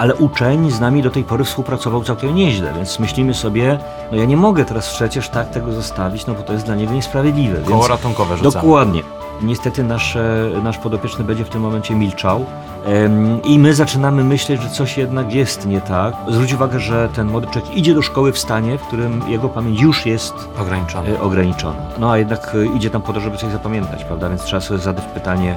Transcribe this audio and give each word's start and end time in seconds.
ale 0.00 0.14
uczeń 0.14 0.70
z 0.70 0.80
nami 0.80 1.02
do 1.02 1.10
tej 1.10 1.24
pory 1.24 1.44
współpracował 1.44 2.04
całkiem 2.04 2.34
nieźle, 2.34 2.72
więc 2.76 2.98
myślimy 2.98 3.34
sobie, 3.34 3.78
no 4.12 4.18
ja 4.18 4.24
nie 4.24 4.36
mogę 4.36 4.64
teraz 4.64 4.90
przecież 4.90 5.28
tak 5.28 5.50
tego 5.50 5.72
zostawić, 5.72 6.26
no 6.26 6.34
bo 6.34 6.42
to 6.42 6.52
jest 6.52 6.64
dla 6.64 6.74
niego 6.74 6.92
niesprawiedliwe. 6.92 7.56
Koło 7.56 7.76
więc 7.76 7.88
ratunkowe 7.88 8.36
rzucamy. 8.36 8.52
Dokładnie. 8.52 9.02
Niestety 9.42 9.84
nasz, 9.84 10.18
nasz 10.62 10.78
podopieczny 10.78 11.24
będzie 11.24 11.44
w 11.44 11.48
tym 11.48 11.62
momencie 11.62 11.94
milczał 11.94 12.46
em, 12.86 13.42
i 13.42 13.58
my 13.58 13.74
zaczynamy 13.74 14.24
myśleć, 14.24 14.62
że 14.62 14.70
coś 14.70 14.98
jednak 14.98 15.34
jest 15.34 15.66
nie 15.66 15.80
tak. 15.80 16.14
Zwróć 16.28 16.52
uwagę, 16.52 16.80
że 16.80 17.08
ten 17.14 17.26
młody 17.26 17.46
człowiek 17.46 17.76
idzie 17.76 17.94
do 17.94 18.02
szkoły 18.02 18.32
w 18.32 18.38
stanie, 18.38 18.78
w 18.78 18.82
którym 18.82 19.22
jego 19.28 19.48
pamięć 19.48 19.80
już 19.80 20.06
jest 20.06 20.34
Ograniczone. 20.60 21.08
e, 21.08 21.20
ograniczona. 21.20 21.78
No 21.98 22.10
a 22.10 22.18
jednak 22.18 22.54
e, 22.54 22.76
idzie 22.76 22.90
tam 22.90 23.02
po 23.02 23.12
to, 23.12 23.20
żeby 23.20 23.36
coś 23.36 23.52
zapamiętać, 23.52 24.04
prawda? 24.04 24.28
Więc 24.28 24.42
trzeba 24.42 24.60
sobie 24.60 24.80
zadać 24.80 25.04
pytanie, 25.04 25.56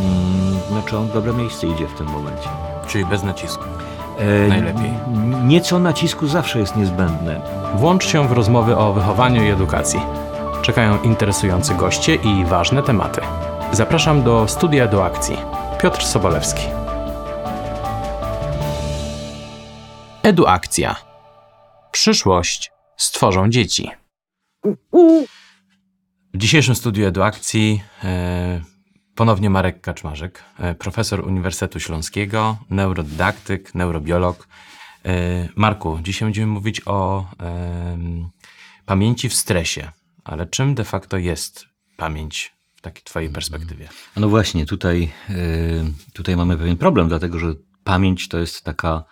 mm, 0.00 0.58
no, 0.70 0.82
czy 0.82 0.98
on 0.98 1.06
w 1.06 1.12
dobre 1.12 1.32
miejsce 1.32 1.66
idzie 1.66 1.86
w 1.86 1.98
tym 1.98 2.06
momencie. 2.06 2.48
Czyli 2.88 3.06
bez 3.06 3.22
nacisku. 3.22 3.64
E, 4.18 4.48
Najlepiej. 4.48 4.92
Nieco 5.44 5.78
nacisku 5.78 6.26
zawsze 6.26 6.58
jest 6.58 6.76
niezbędne. 6.76 7.40
Włącz 7.74 8.06
się 8.06 8.28
w 8.28 8.32
rozmowy 8.32 8.76
o 8.76 8.92
wychowaniu 8.92 9.44
i 9.44 9.48
edukacji. 9.48 10.00
Czekają 10.62 11.02
interesujący 11.02 11.74
goście 11.74 12.14
i 12.14 12.44
ważne 12.44 12.82
tematy. 12.82 13.20
Zapraszam 13.72 14.22
do 14.22 14.48
studia 14.48 14.86
do 14.86 15.04
akcji. 15.04 15.36
Piotr 15.82 16.04
Sobolewski. 16.04 16.62
Eduakcja. 20.22 20.96
Przyszłość 21.92 22.72
stworzą 22.96 23.50
dzieci. 23.50 23.90
W 26.34 26.38
dzisiejszym 26.38 26.74
studiu 26.74 27.06
eduakcji 27.06 27.82
e, 28.04 28.60
ponownie 29.16 29.50
Marek 29.50 29.80
Kaczmarzyk, 29.80 30.44
e, 30.58 30.74
profesor 30.74 31.26
Uniwersytetu 31.26 31.80
Śląskiego, 31.80 32.58
neurodydaktyk, 32.70 33.74
neurobiolog. 33.74 34.48
E, 35.04 35.48
Marku, 35.56 35.98
dzisiaj 36.02 36.26
będziemy 36.26 36.46
mówić 36.46 36.82
o 36.86 37.26
pamięci 38.86 39.28
w 39.28 39.34
stresie. 39.34 39.90
Ale 40.24 40.46
czym 40.46 40.74
de 40.74 40.84
facto 40.84 41.18
jest 41.18 41.64
pamięć 41.96 42.54
w 42.76 42.80
takiej 42.80 43.02
twojej 43.02 43.30
perspektywie? 43.30 43.88
No 44.16 44.28
właśnie, 44.28 44.66
tutaj, 44.66 45.12
y, 45.30 46.12
tutaj 46.12 46.36
mamy 46.36 46.56
pewien 46.56 46.76
problem, 46.76 47.08
dlatego 47.08 47.38
że 47.38 47.54
pamięć 47.84 48.28
to 48.28 48.38
jest 48.38 48.64
taka, 48.64 49.04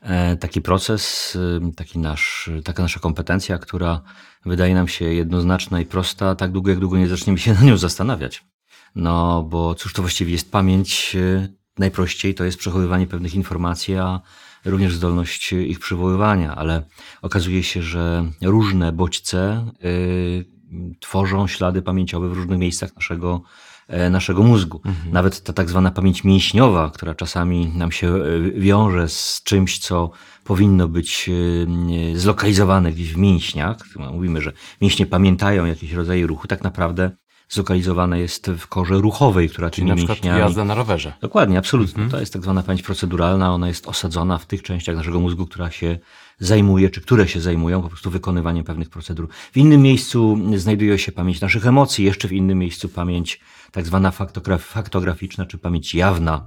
e, 0.00 0.36
taki 0.36 0.62
proces, 0.62 1.38
taki 1.76 1.98
nasz, 1.98 2.50
taka 2.64 2.82
nasza 2.82 3.00
kompetencja, 3.00 3.58
która 3.58 4.02
wydaje 4.46 4.74
nam 4.74 4.88
się 4.88 5.04
jednoznaczna 5.04 5.80
i 5.80 5.86
prosta, 5.86 6.34
tak 6.34 6.52
długo 6.52 6.70
jak 6.70 6.78
długo 6.78 6.98
nie 6.98 7.08
zaczniemy 7.08 7.38
się 7.38 7.54
na 7.54 7.60
nią 7.60 7.76
zastanawiać. 7.76 8.44
No 8.94 9.42
bo 9.42 9.74
cóż 9.74 9.92
to 9.92 10.02
właściwie 10.02 10.32
jest 10.32 10.52
pamięć? 10.52 11.12
y, 11.14 11.58
Najprościej 11.78 12.34
to 12.34 12.44
jest 12.44 12.58
przechowywanie 12.58 13.06
pewnych 13.06 13.34
informacji, 13.34 13.96
a 13.96 14.20
również 14.64 14.94
zdolność 14.94 15.52
ich 15.52 15.78
przywoływania, 15.78 16.54
ale 16.56 16.82
okazuje 17.22 17.62
się, 17.62 17.82
że 17.82 18.30
różne 18.42 18.92
bodźce 18.92 19.66
y, 19.84 20.58
tworzą 21.00 21.46
ślady 21.46 21.82
pamięciowe 21.82 22.28
w 22.28 22.32
różnych 22.32 22.58
miejscach 22.58 22.96
naszego, 22.96 23.42
e, 23.88 24.10
naszego 24.10 24.42
mózgu. 24.42 24.82
Nawet 25.12 25.42
ta 25.42 25.52
tak 25.52 25.70
zwana 25.70 25.90
pamięć 25.90 26.24
mięśniowa, 26.24 26.90
która 26.90 27.14
czasami 27.14 27.66
nam 27.66 27.92
się 27.92 28.14
e, 28.14 28.40
wiąże 28.60 29.08
z 29.08 29.42
czymś, 29.44 29.78
co 29.78 30.10
powinno 30.44 30.88
być 30.88 31.30
e, 32.14 32.18
zlokalizowane 32.18 32.92
gdzieś 32.92 33.12
w 33.14 33.16
mięśniach. 33.16 33.78
Mówimy, 34.12 34.40
że 34.40 34.52
mięśnie 34.80 35.06
pamiętają 35.06 35.64
jakiś 35.64 35.92
rodzaj 35.92 36.26
ruchu, 36.26 36.48
tak 36.48 36.62
naprawdę 36.62 37.10
zlokalizowane 37.48 38.20
jest 38.20 38.50
w 38.58 38.66
korze 38.66 38.94
ruchowej, 38.94 39.48
która 39.48 39.70
Czyli 39.70 39.86
na 39.86 39.96
przykład 39.96 40.18
mięśniami... 40.18 40.40
jazda 40.40 40.64
na 40.64 40.74
rowerze. 40.74 41.12
Dokładnie, 41.20 41.58
absolutnie. 41.58 42.08
To 42.08 42.20
jest 42.20 42.32
tak 42.32 42.42
zwana 42.42 42.62
pamięć 42.62 42.82
proceduralna. 42.82 43.54
Ona 43.54 43.68
jest 43.68 43.88
osadzona 43.88 44.38
w 44.38 44.46
tych 44.46 44.62
częściach 44.62 44.96
naszego 44.96 45.20
mózgu, 45.20 45.46
która 45.46 45.70
się 45.70 45.98
zajmuje, 46.38 46.90
czy 46.90 47.00
które 47.00 47.28
się 47.28 47.40
zajmują 47.40 47.82
po 47.82 47.88
prostu 47.88 48.10
wykonywaniem 48.10 48.64
pewnych 48.64 48.90
procedur. 48.90 49.28
W 49.52 49.56
innym 49.56 49.82
miejscu 49.82 50.38
znajduje 50.56 50.98
się 50.98 51.12
pamięć 51.12 51.40
naszych 51.40 51.66
emocji, 51.66 52.04
jeszcze 52.04 52.28
w 52.28 52.32
innym 52.32 52.58
miejscu 52.58 52.88
pamięć 52.88 53.40
tak 53.72 53.86
zwana 53.86 54.10
faktograf 54.10 54.62
faktograficzna, 54.62 55.46
czy 55.46 55.58
pamięć 55.58 55.94
jawna, 55.94 56.46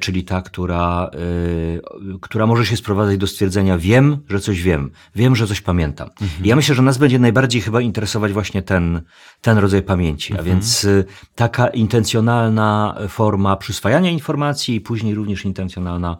czyli 0.00 0.24
ta, 0.24 0.42
która, 0.42 1.10
e, 1.14 2.18
która 2.20 2.46
może 2.46 2.66
się 2.66 2.76
sprowadzać 2.76 3.18
do 3.18 3.26
stwierdzenia 3.26 3.78
wiem, 3.78 4.18
że 4.28 4.40
coś 4.40 4.62
wiem, 4.62 4.90
wiem, 5.14 5.36
że 5.36 5.46
coś 5.46 5.60
pamiętam. 5.60 6.10
I 6.44 6.48
ja 6.48 6.56
myślę, 6.56 6.74
że 6.74 6.82
nas 6.82 6.98
będzie 6.98 7.18
najbardziej 7.18 7.62
chyba 7.62 7.80
interesować 7.80 8.32
właśnie 8.32 8.62
ten, 8.62 9.00
ten 9.40 9.58
rodzaj 9.58 9.82
pamięci, 9.82 10.38
a 10.38 10.42
więc 10.42 10.84
y, 10.84 11.04
taka 11.34 11.68
intencjonalna 11.68 12.98
forma 13.08 13.56
przyswajania 13.56 14.10
informacji 14.10 14.74
i 14.74 14.80
później 14.80 15.14
również 15.14 15.44
intencjonalna 15.44 16.18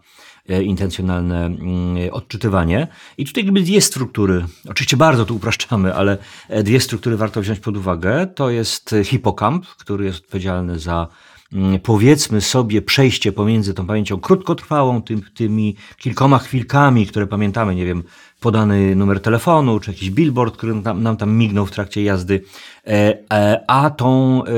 e, 0.49 0.63
intencjonalne 0.63 1.47
mm, 1.47 1.97
odczytywanie. 2.13 2.89
I 3.19 3.25
tutaj 3.25 3.45
jakby 3.45 3.61
dwie 3.61 3.81
struktury, 3.81 4.45
oczywiście 4.69 4.97
bardzo 4.97 5.25
tu 5.25 5.37
upraszczamy, 5.37 5.95
ale 5.95 6.19
e, 6.49 6.63
dwie 6.63 6.81
struktury 6.81 7.17
warto 7.17 7.41
wziąć 7.41 7.61
pod 7.61 7.77
uwagę. 7.77 8.27
To 8.27 8.51
jest 8.51 8.93
e, 8.93 9.05
hipokamp, 9.05 9.67
który 9.67 10.05
jest 10.05 10.25
odpowiedzialny 10.25 10.79
za 10.79 11.09
powiedzmy 11.83 12.41
sobie 12.41 12.83
przejście 12.83 13.33
pomiędzy 13.33 13.75
tą 13.75 13.87
pamięcią 13.87 14.21
krótkotrwałą, 14.21 15.03
tym, 15.03 15.23
tymi 15.35 15.77
kilkoma 15.99 16.39
chwilkami, 16.39 17.07
które 17.07 17.27
pamiętamy, 17.27 17.75
nie 17.75 17.85
wiem, 17.85 18.03
podany 18.41 18.97
numer 18.97 19.21
telefonu, 19.21 19.81
czy 19.81 19.91
jakiś 19.91 20.11
billboard, 20.11 20.57
który 20.57 20.75
nam, 20.75 21.03
nam 21.03 21.17
tam 21.17 21.37
mignął 21.37 21.67
w 21.67 21.71
trakcie 21.71 22.03
jazdy, 22.03 22.45
a 23.67 23.91
tą 23.91 24.43
e, 24.45 24.51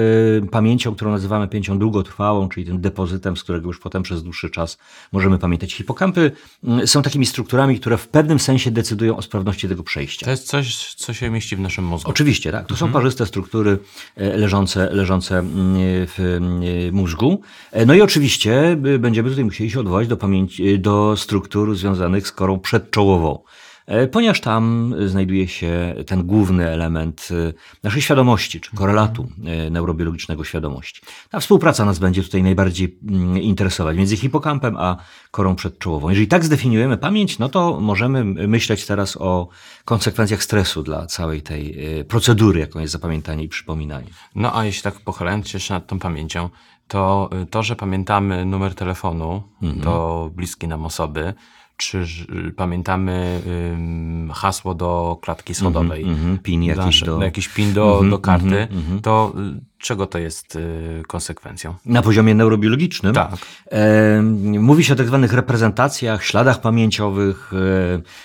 pamięcią, 0.50 0.94
którą 0.94 1.10
nazywamy 1.10 1.48
pamięcią 1.48 1.78
długotrwałą, 1.78 2.48
czyli 2.48 2.66
tym 2.66 2.80
depozytem, 2.80 3.36
z 3.36 3.42
którego 3.42 3.66
już 3.66 3.78
potem 3.78 4.02
przez 4.02 4.22
dłuższy 4.22 4.50
czas 4.50 4.78
możemy 5.12 5.38
pamiętać. 5.38 5.74
Hipokampy 5.74 6.32
mm, 6.64 6.86
są 6.86 7.02
takimi 7.02 7.26
strukturami, 7.26 7.80
które 7.80 7.96
w 7.96 8.08
pewnym 8.08 8.38
sensie 8.38 8.70
decydują 8.70 9.16
o 9.16 9.22
sprawności 9.22 9.68
tego 9.68 9.82
przejścia. 9.82 10.24
To 10.24 10.30
jest 10.30 10.46
coś, 10.46 10.94
co 10.94 11.14
się 11.14 11.30
mieści 11.30 11.56
w 11.56 11.60
naszym 11.60 11.84
mózgu. 11.84 12.10
Oczywiście, 12.10 12.52
tak. 12.52 12.66
To 12.66 12.76
są 12.76 12.92
parzyste 12.92 13.26
struktury 13.26 13.78
e, 14.16 14.36
leżące, 14.36 14.90
leżące 14.92 15.38
mm, 15.38 15.56
w 16.06 16.20
mm, 16.20 16.94
mózgu. 16.94 17.40
E, 17.72 17.86
No 17.86 17.94
i 17.94 18.00
oczywiście 18.00 18.76
y, 18.86 18.98
będziemy 18.98 19.30
tutaj 19.30 19.44
musieli 19.44 19.70
się 19.70 19.80
odwołać 19.80 20.08
do 20.08 20.16
pamięci, 20.16 20.78
do 20.78 21.16
struktur 21.16 21.76
związanych 21.76 22.28
z 22.28 22.32
korą 22.32 22.58
przedczołową. 22.58 23.38
E, 23.88 24.06
Ponieważ 24.06 24.40
tam 24.40 24.94
znajduje 25.06 25.48
się 25.48 25.94
ten 26.06 26.26
główny 26.26 26.68
element 26.68 27.28
e, 27.30 27.52
naszej 27.82 28.02
świadomości, 28.02 28.60
czy 28.60 28.76
korelatu 28.76 29.28
e, 29.44 29.70
neurobiologicznego 29.70 30.44
świadomości. 30.44 31.02
Ta 31.30 31.40
współpraca 31.40 31.84
nas 31.84 31.98
będzie 31.98 32.22
tutaj 32.22 32.42
najbardziej 32.42 32.98
mm, 33.08 33.38
interesować 33.38 33.96
między 33.96 34.16
hipokampem 34.16 34.76
a 34.76 34.96
korą 35.30 35.56
przedczołową. 35.56 36.08
Jeżeli 36.08 36.28
tak 36.28 36.44
zdefiniujemy 36.44 36.96
pamięć, 36.96 37.38
no 37.38 37.48
to 37.48 37.80
możemy 37.80 38.24
myśleć 38.24 38.86
teraz 38.86 39.16
o 39.16 39.48
konsekwencjach 39.84 40.42
stresu 40.42 40.82
dla 40.82 41.06
całej 41.06 41.42
tej 41.42 41.76
procedury, 42.08 42.60
jaką 42.60 42.78
jest 42.80 42.92
zapamiętanie 42.92 43.44
i 43.44 43.48
przypominanie. 43.48 44.08
No 44.34 44.58
a 44.58 44.64
jeśli 44.64 44.82
tak 44.82 45.00
pochylając 45.00 45.48
się 45.48 45.56
jeszcze 45.56 45.74
nad 45.74 45.86
tą 45.86 45.98
pamięcią, 45.98 46.50
to 46.88 47.30
to, 47.50 47.62
że 47.62 47.76
pamiętamy 47.76 48.44
numer 48.44 48.74
telefonu 48.74 49.42
do 49.62 50.30
bliskiej 50.34 50.68
nam 50.68 50.84
osoby, 50.84 51.34
czy 51.78 52.04
pamiętamy 52.56 53.42
ym, 53.72 54.30
hasło 54.34 54.74
do 54.74 55.18
klatki 55.22 55.54
schodowej, 55.54 56.04
Mhm, 56.04 56.38
pin 56.38 56.62
jakiś 56.62 57.02
do... 57.02 57.22
jakiś 57.22 57.48
pin 57.48 57.72
do, 57.72 57.92
Mhm, 57.92 58.10
do 58.10 58.18
karty, 58.18 58.44
mhm, 58.46 58.78
mhm. 58.78 59.00
to 59.00 59.32
y, 59.56 59.60
czego 59.78 60.06
to 60.06 60.18
jest 60.18 60.56
y, 60.56 61.02
konsekwencją? 61.06 61.74
Na 61.86 62.02
poziomie 62.02 62.34
neurobiologicznym. 62.34 63.14
Tak. 63.14 63.30
E, 63.72 64.22
mówi 64.58 64.84
się 64.84 64.92
o 64.92 64.96
tak 64.96 65.06
zwanych 65.06 65.32
reprezentacjach, 65.32 66.24
śladach 66.24 66.60
pamięciowych. 66.60 67.50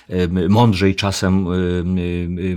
E, 0.09 0.13
e, 0.15 0.49
mądrzej 0.49 0.95
czasem 0.95 1.47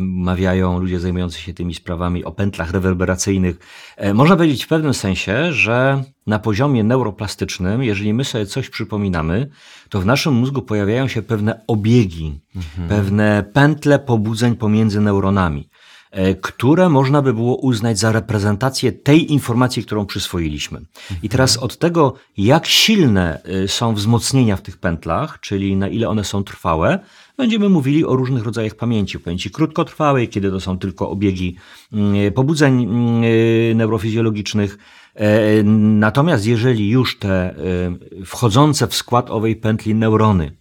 mawiają 0.01 0.79
ludzie 0.79 1.01
zajmujący 1.01 1.41
się 1.41 1.55
tymi 1.55 1.75
sprawami 1.75 2.25
o 2.25 2.33
pętlach 2.33 2.71
rewerberacyjnych. 2.71 3.59
E, 3.97 4.15
można 4.15 4.37
powiedzieć 4.37 4.65
w 4.65 4.69
pewnym 4.69 4.95
sensie, 4.95 5.53
że 5.53 6.05
na 6.27 6.39
poziomie 6.39 6.85
neuroplastycznym, 6.85 7.83
jeżeli 7.83 8.15
my 8.15 8.25
sobie 8.25 8.47
coś 8.47 8.71
przypominamy, 8.71 9.49
to 9.89 10.01
w 10.01 10.07
naszym 10.07 10.35
mózgu 10.35 10.63
pojawiają 10.63 11.09
się 11.09 11.23
pewne 11.23 11.61
obiegi, 11.67 12.41
pewne 12.89 13.45
pętle 13.53 13.99
pobudzeń 13.99 14.57
pomiędzy 14.57 15.01
neuronami 15.01 15.69
e, 16.11 16.35
które 16.35 16.89
można 16.89 17.23
by 17.23 17.35
było 17.35 17.57
uznać 17.57 17.99
za 17.99 18.13
reprezentację 18.13 18.93
tej 18.93 19.33
informacji, 19.33 19.83
którą 19.83 20.07
przyswoiliśmy. 20.07 20.81
I 21.23 21.29
teraz 21.29 21.57
od 21.57 21.79
tego, 21.79 22.15
jak 22.37 22.67
silne 22.67 23.43
y, 23.65 23.69
są 23.69 23.95
wzmocnienia 23.95 24.57
w 24.57 24.63
tych 24.63 24.77
pętlach, 24.77 25.41
czyli 25.41 25.77
na 25.77 25.89
ile 25.89 26.09
one 26.09 26.25
są 26.25 26.45
trwałe, 26.45 26.99
będziemy 27.37 27.69
mówili 27.69 28.05
o 28.05 28.17
różnych 28.17 28.45
rodzajach 28.45 28.75
pamięci. 28.75 29.19
Pamięci 29.19 29.51
krótkotrwałej, 29.51 30.29
kiedy 30.29 30.51
to 30.51 30.61
są 30.61 30.79
tylko 30.79 31.11
obiegi 31.11 31.57
mm, 31.93 32.33
pobudzeń 32.33 32.85
mm, 32.85 33.25
y, 33.25 33.73
neurofizjologicznych. 33.77 34.79
E, 35.17 35.63
Natomiast 35.99 36.47
jeżeli 36.47 36.89
już 36.89 37.19
te 37.19 37.55
y, 38.21 38.25
wchodzące 38.25 38.87
w 38.87 38.95
skład 38.95 39.31
owej 39.31 39.57
pętli 39.57 39.95
neurony 39.95 40.57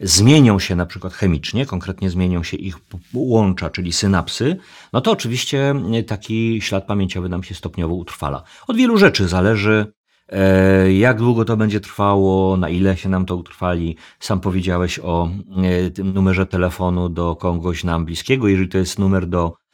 zmienią 0.00 0.58
się 0.58 0.76
na 0.76 0.86
przykład 0.86 1.12
chemicznie, 1.12 1.66
konkretnie 1.66 2.10
zmienią 2.10 2.42
się 2.42 2.56
ich 2.56 2.76
łącza, 3.14 3.70
czyli 3.70 3.92
synapsy, 3.92 4.56
no 4.92 5.00
to 5.00 5.10
oczywiście 5.10 5.74
taki 6.06 6.60
ślad 6.60 6.86
pamięciowy 6.86 7.28
nam 7.28 7.42
się 7.42 7.54
stopniowo 7.54 7.94
utrwala. 7.94 8.42
Od 8.68 8.76
wielu 8.76 8.98
rzeczy 8.98 9.28
zależy 9.28 9.92
E, 10.28 10.92
Jak 10.92 11.18
długo 11.18 11.44
to 11.44 11.56
będzie 11.56 11.80
trwało, 11.80 12.56
na 12.56 12.68
ile 12.68 12.96
się 12.96 13.08
nam 13.08 13.26
to 13.26 13.36
utrwali? 13.36 13.96
Sam 14.20 14.40
powiedziałeś 14.40 14.98
o 14.98 15.30
e, 15.62 15.90
tym 15.90 16.12
numerze 16.12 16.46
telefonu 16.46 17.08
do 17.08 17.36
kogoś 17.36 17.84
nam 17.84 18.04
bliskiego. 18.04 18.48
Jeżeli 18.48 18.68
to 18.68 18.78
jest 18.78 18.98
numer 18.98 19.26
do 19.26 19.44
e, 19.46 19.52
e, 19.52 19.67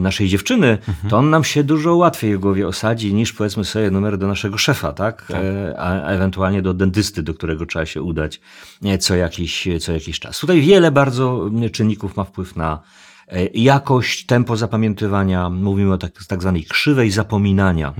naszej 0.00 0.28
dziewczyny, 0.28 0.78
to 1.08 1.18
on 1.18 1.30
nam 1.30 1.44
się 1.44 1.64
dużo 1.64 1.96
łatwiej 1.96 2.36
w 2.36 2.40
głowie 2.40 2.68
osadzi 2.68 3.14
niż 3.14 3.32
powiedzmy 3.32 3.64
sobie 3.64 3.90
numer 3.90 4.18
do 4.18 4.26
naszego 4.26 4.58
szefa, 4.58 4.92
tak? 4.92 5.28
E, 5.30 5.74
A, 5.78 6.10
ewentualnie 6.10 6.62
do 6.62 6.74
dentysty, 6.74 7.22
do 7.22 7.34
którego 7.34 7.66
trzeba 7.66 7.86
się 7.86 8.02
udać 8.02 8.40
e, 8.84 8.98
co 8.98 9.16
jakiś, 9.16 9.68
co 9.80 9.92
jakiś 9.92 10.20
czas. 10.20 10.38
Tutaj 10.38 10.60
wiele 10.60 10.90
bardzo 10.90 11.50
czynników 11.72 12.16
ma 12.16 12.24
wpływ 12.24 12.56
na 12.56 12.80
e, 13.28 13.46
jakość, 13.46 14.26
tempo 14.26 14.56
zapamiętywania. 14.56 15.48
Mówimy 15.50 15.92
o 15.92 15.98
tak, 15.98 16.12
tak 16.28 16.40
zwanej 16.42 16.64
krzywej 16.64 17.10
zapominania, 17.10 17.94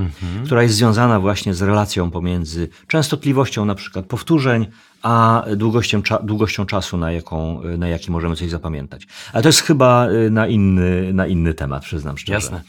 która 0.44 0.62
jest 0.62 0.74
związana 0.74 1.20
właśnie 1.20 1.54
z 1.54 1.62
relacją 1.62 2.10
pomiędzy 2.10 2.68
częstotliwością 2.86 3.64
na 3.64 3.74
przykład 3.74 4.06
powtórzeń, 4.06 4.66
a 5.02 5.44
długością, 5.56 6.02
długością 6.22 6.66
czasu, 6.66 6.96
na, 6.96 7.12
jaką, 7.12 7.62
na 7.78 7.88
jaki 7.88 8.10
możemy 8.10 8.36
coś 8.36 8.50
zapamiętać. 8.50 9.06
Ale 9.32 9.42
to 9.42 9.48
jest 9.48 9.60
chyba 9.60 10.06
e, 10.06 10.30
na 10.30 10.46
inny, 10.46 11.12
na 11.12 11.26
inny 11.26 11.54
temat, 11.54 11.82
przyznam 11.82 12.18
szczerze. 12.18 12.34
Jasne. 12.34 12.62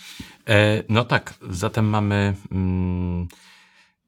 E, 0.47 0.83
no 0.89 1.05
tak, 1.05 1.33
zatem 1.49 1.85
mamy. 1.85 2.35
Mm, 2.51 3.27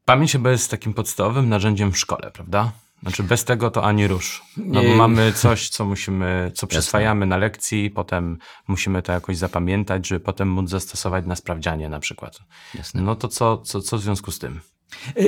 pamięć 0.06 0.32
chyba 0.32 0.52
jest 0.52 0.72
takim 0.72 0.94
podstawowym 0.94 1.50
narzędziem 1.50 1.92
w 1.92 1.98
szkole, 1.98 2.32
prawda? 2.32 2.72
Znaczy 3.02 3.24
bez 3.24 3.46
tego 3.46 3.72
to 3.72 3.84
ani 3.84 4.08
rusz. 4.08 4.44
No 4.58 4.84
bo 4.84 4.96
mamy 4.96 5.34
coś, 5.34 5.70
co 5.70 5.86
musimy, 5.86 6.52
co 6.56 6.68
przyswajamy 6.68 7.26
na 7.26 7.38
lekcji, 7.38 7.90
potem 7.90 8.38
musimy 8.68 9.02
to 9.02 9.12
jakoś 9.12 9.38
zapamiętać, 9.38 10.08
żeby 10.08 10.20
potem 10.20 10.50
móc 10.50 10.70
zastosować 10.70 11.26
na 11.26 11.36
sprawdzianie 11.36 11.90
na 11.90 12.00
przykład. 12.00 12.40
Jasne. 12.76 13.02
No 13.02 13.16
to 13.16 13.28
co, 13.28 13.58
co, 13.58 13.82
co 13.82 13.98
w 13.98 14.02
związku 14.02 14.32
z 14.32 14.40
tym? 14.40 14.60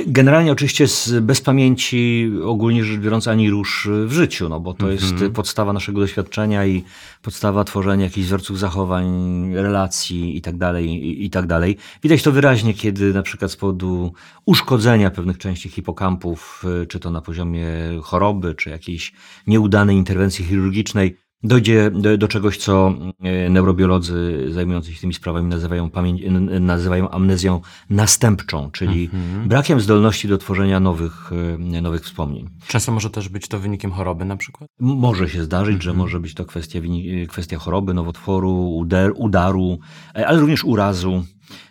Generalnie 0.06 0.52
oczywiście 0.52 0.88
z, 0.88 1.24
bez 1.24 1.40
pamięci 1.40 2.30
ogólnie 2.44 2.84
rzecz 2.84 3.00
biorąc 3.00 3.28
ani 3.28 3.50
rusz 3.50 3.88
w 4.06 4.12
życiu, 4.12 4.48
no 4.48 4.60
bo 4.60 4.74
to 4.74 4.90
jest 4.90 5.14
podstawa 5.34 5.72
naszego 5.72 6.00
doświadczenia 6.00 6.66
i 6.66 6.84
podstawa 7.22 7.64
tworzenia 7.64 8.04
jakichś 8.04 8.26
wzorców 8.26 8.58
zachowań, 8.58 9.06
relacji 9.54 10.36
i 10.36 10.40
tak 10.40 10.56
dalej, 10.56 11.24
i, 11.24 11.30
tak 11.30 11.46
dalej. 11.46 11.76
Widać 12.02 12.22
to 12.22 12.32
wyraźnie, 12.32 12.74
kiedy 12.74 13.14
na 13.14 13.22
przykład 13.22 13.50
z 13.50 13.56
powodu 13.56 14.12
uszkodzenia 14.46 15.10
pewnych 15.10 15.38
części 15.38 15.68
hipokampów, 15.68 16.64
y, 16.82 16.86
czy 16.86 17.00
to 17.00 17.10
na 17.10 17.20
poziomie 17.20 17.66
choroby, 18.02 18.54
czy 18.54 18.70
jakiejś 18.70 19.12
nieudanej 19.46 19.96
interwencji 19.96 20.44
chirurgicznej, 20.44 21.16
dojdzie 21.42 21.90
do, 21.90 22.18
do 22.18 22.28
czegoś, 22.28 22.58
co 22.58 22.94
e, 23.22 23.50
neurobiolodzy 23.50 24.46
zajmujący 24.50 24.94
się 24.94 25.00
tymi 25.00 25.14
sprawami 25.14 25.48
nazywają, 25.48 25.90
pamięć, 25.90 26.22
nazywają 26.60 27.10
amnezją 27.10 27.60
następczą, 27.90 28.70
czyli 28.70 29.10
brakiem 29.46 29.80
zdolności 29.80 30.28
do 30.28 30.38
tworzenia 30.38 30.80
nowych, 30.80 31.30
e, 31.74 31.80
nowych 31.82 32.02
wspomnień. 32.02 32.48
Często 32.66 32.92
może 32.92 33.10
też 33.10 33.28
być 33.28 33.48
to 33.48 33.58
wynikiem 33.58 33.90
choroby 33.90 34.24
na 34.24 34.36
przykład? 34.36 34.70
Może 34.80 35.28
się 35.28 35.42
zdarzyć, 35.42 35.82
że 35.82 35.94
może 35.94 36.20
być 36.20 36.34
to 36.34 36.44
kwestia, 36.44 36.80
wini- 36.80 37.26
kwestia 37.26 37.58
choroby, 37.58 37.94
nowotworu, 37.94 38.70
uder, 38.76 39.12
udaru, 39.16 39.78
e, 40.16 40.26
ale 40.26 40.40
również 40.40 40.64
urazu. 40.64 41.24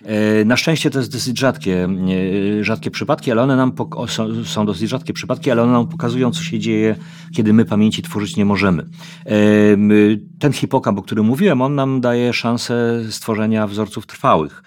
E, 0.06 0.46
Na 0.46 0.58
szczęście 0.58 0.90
to 0.90 1.00
jest 1.00 1.12
dosyć 1.12 1.40
rzadkie, 1.40 1.90
e, 2.60 2.64
rzadkie 2.64 2.92
przypadki, 2.92 3.32
ale 3.32 3.42
one 3.42 3.56
nam 3.56 3.74
są, 4.46 4.66
dosyć 4.66 4.90
rzadkie 4.90 5.14
przypadki, 5.14 5.52
ale 5.52 5.64
one 5.64 5.72
nam 5.72 5.88
pokazują, 5.88 6.32
co 6.32 6.44
się 6.44 6.60
dzieje, 6.60 6.96
kiedy 7.36 7.54
my 7.54 7.66
pamięci 7.66 8.02
tworzyć 8.02 8.36
nie 8.36 8.46
możemy. 8.46 8.84
E, 9.26 9.32
Ten 10.40 10.54
hipokamp, 10.54 11.00
o 11.00 11.02
którym 11.02 11.26
mówiłem, 11.26 11.62
on 11.62 11.76
nam 11.76 12.02
daje 12.02 12.34
szansę 12.34 13.04
stworzenia 13.10 13.68
wzorców 13.68 14.06
trwałych. 14.06 14.64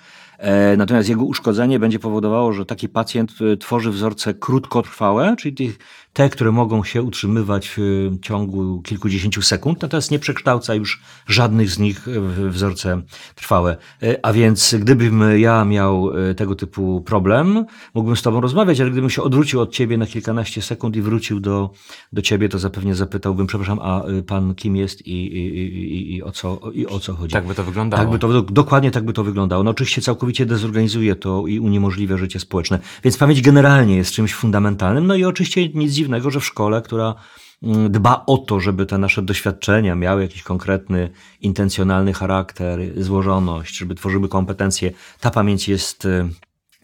Natomiast 0.77 1.09
jego 1.09 1.25
uszkodzenie 1.25 1.79
będzie 1.79 1.99
powodowało, 1.99 2.53
że 2.53 2.67
taki 2.67 2.89
pacjent 2.89 3.33
tworzy 3.61 3.91
wzorce 3.91 4.35
krótkotrwałe, 4.35 5.37
czyli 5.39 5.55
tych, 5.55 5.79
te, 6.13 6.29
które 6.29 6.53
mogą 6.53 6.85
się 6.85 7.03
utrzymywać 7.03 7.73
w 7.77 8.11
ciągu 8.23 8.83
kilkudziesięciu 8.83 9.43
sekund, 9.43 9.83
natomiast 9.83 10.11
nie 10.11 10.19
przekształca 10.19 10.75
już 10.75 11.03
żadnych 11.27 11.71
z 11.71 11.79
nich 11.79 12.01
w 12.07 12.49
wzorce 12.49 13.03
trwałe. 13.35 13.77
E, 14.03 14.27
A 14.27 14.33
więc 14.33 14.75
gdybym 14.79 15.39
ja 15.39 15.65
miał 15.65 16.11
e, 16.31 16.35
tego 16.35 16.55
typu 16.55 17.03
problem, 17.07 17.65
mógłbym 17.95 18.17
z 18.17 18.23
tobą 18.23 18.41
rozmawiać, 18.41 18.81
ale 18.81 18.91
gdybym 18.91 19.11
się 19.11 19.23
odwrócił 19.23 19.61
od 19.61 19.73
ciebie 19.73 19.99
na 19.99 20.07
kilkanaście 20.07 20.63
sekund 20.63 20.97
i 20.97 21.03
wrócił 21.03 21.41
do, 21.41 21.71
do 22.13 22.23
ciebie, 22.23 22.49
to 22.49 22.59
zapewne 22.59 22.95
zapytałbym, 22.95 23.47
przepraszam, 23.47 23.79
a 23.83 24.09
y, 24.09 24.23
pan 24.23 24.55
kim 24.55 24.77
jest 24.77 25.07
i, 25.07 25.13
i, 25.13 25.59
i, 25.59 25.95
i, 25.95 26.17
i, 26.17 26.23
o, 26.23 26.33
co, 26.33 26.61
i 26.75 26.87
o 26.87 27.01
co 27.01 27.15
chodzi? 27.15 27.33
Tak 27.33 27.47
by 27.47 27.55
to 27.55 27.65
wyglądało. 27.65 28.03
Tak 28.03 28.11
by 28.13 28.19
to, 28.19 28.43
dokładnie 28.43 28.91
tak 28.91 29.05
by 29.05 29.13
to 29.13 29.25
wyglądało. 29.25 29.63
No 29.65 29.71
oczywiście 29.71 30.03
całkowicie 30.03 30.47
dezorganizuje 30.47 31.17
to 31.17 31.47
i 31.47 31.61
uniemożliwia 31.61 32.17
życie 32.17 32.41
społeczne. 32.41 32.79
Więc 33.05 33.17
pamięć 33.17 33.43
generalnie 33.43 33.97
jest 33.97 34.13
czymś 34.13 34.35
fundamentalnym. 34.35 35.07
No 35.07 35.15
i 35.15 35.25
oczywiście 35.25 35.69
nic 35.69 36.00
dziwnego, 36.01 36.31
że 36.31 36.41
w 36.41 36.45
szkole, 36.45 36.83
która 36.83 37.15
mm, 37.63 37.93
dba 37.93 38.25
o 38.27 38.39
to, 38.39 38.61
żeby 38.61 38.87
te 38.87 38.99
nasze 38.99 39.23
doświadczenia 39.23 39.95
miały 39.95 40.23
jakiś 40.23 40.43
konkretny, 40.43 41.11
intencjonalny 41.41 42.13
charakter, 42.13 42.81
złożoność, 42.97 43.79
żeby 43.79 43.95
tworzyły 43.95 44.29
kompetencje, 44.29 44.93
ta 45.21 45.31
pamięć 45.31 45.69
jest 45.69 46.05
y, 46.05 46.29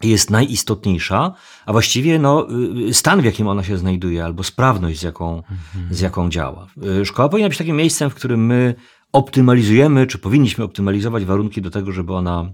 jest 0.03 0.29
najistotniejsza, 0.29 1.33
a 1.65 1.71
właściwie 1.71 2.19
no, 2.19 2.47
y, 2.89 2.93
stan, 2.93 3.21
w 3.21 3.25
jakim 3.25 3.47
ona 3.47 3.63
się 3.63 3.77
znajduje, 3.77 4.25
albo 4.25 4.43
sprawność, 4.43 4.99
z 4.99 5.03
jaką, 5.03 5.43
z 5.91 5.99
jaką 5.99 6.29
działa. 6.29 6.67
Y, 7.01 7.05
Szkoła 7.05 7.29
powinna 7.29 7.49
być 7.49 7.57
takim 7.57 7.75
miejscem, 7.75 8.09
w 8.09 8.15
którym 8.15 8.45
my 8.45 8.75
optymalizujemy, 9.13 10.07
czy 10.07 10.17
powinniśmy 10.17 10.63
optymalizować 10.63 11.25
warunki 11.25 11.61
do 11.61 11.69
tego, 11.69 11.91
żeby 11.91 12.13
ona, 12.13 12.49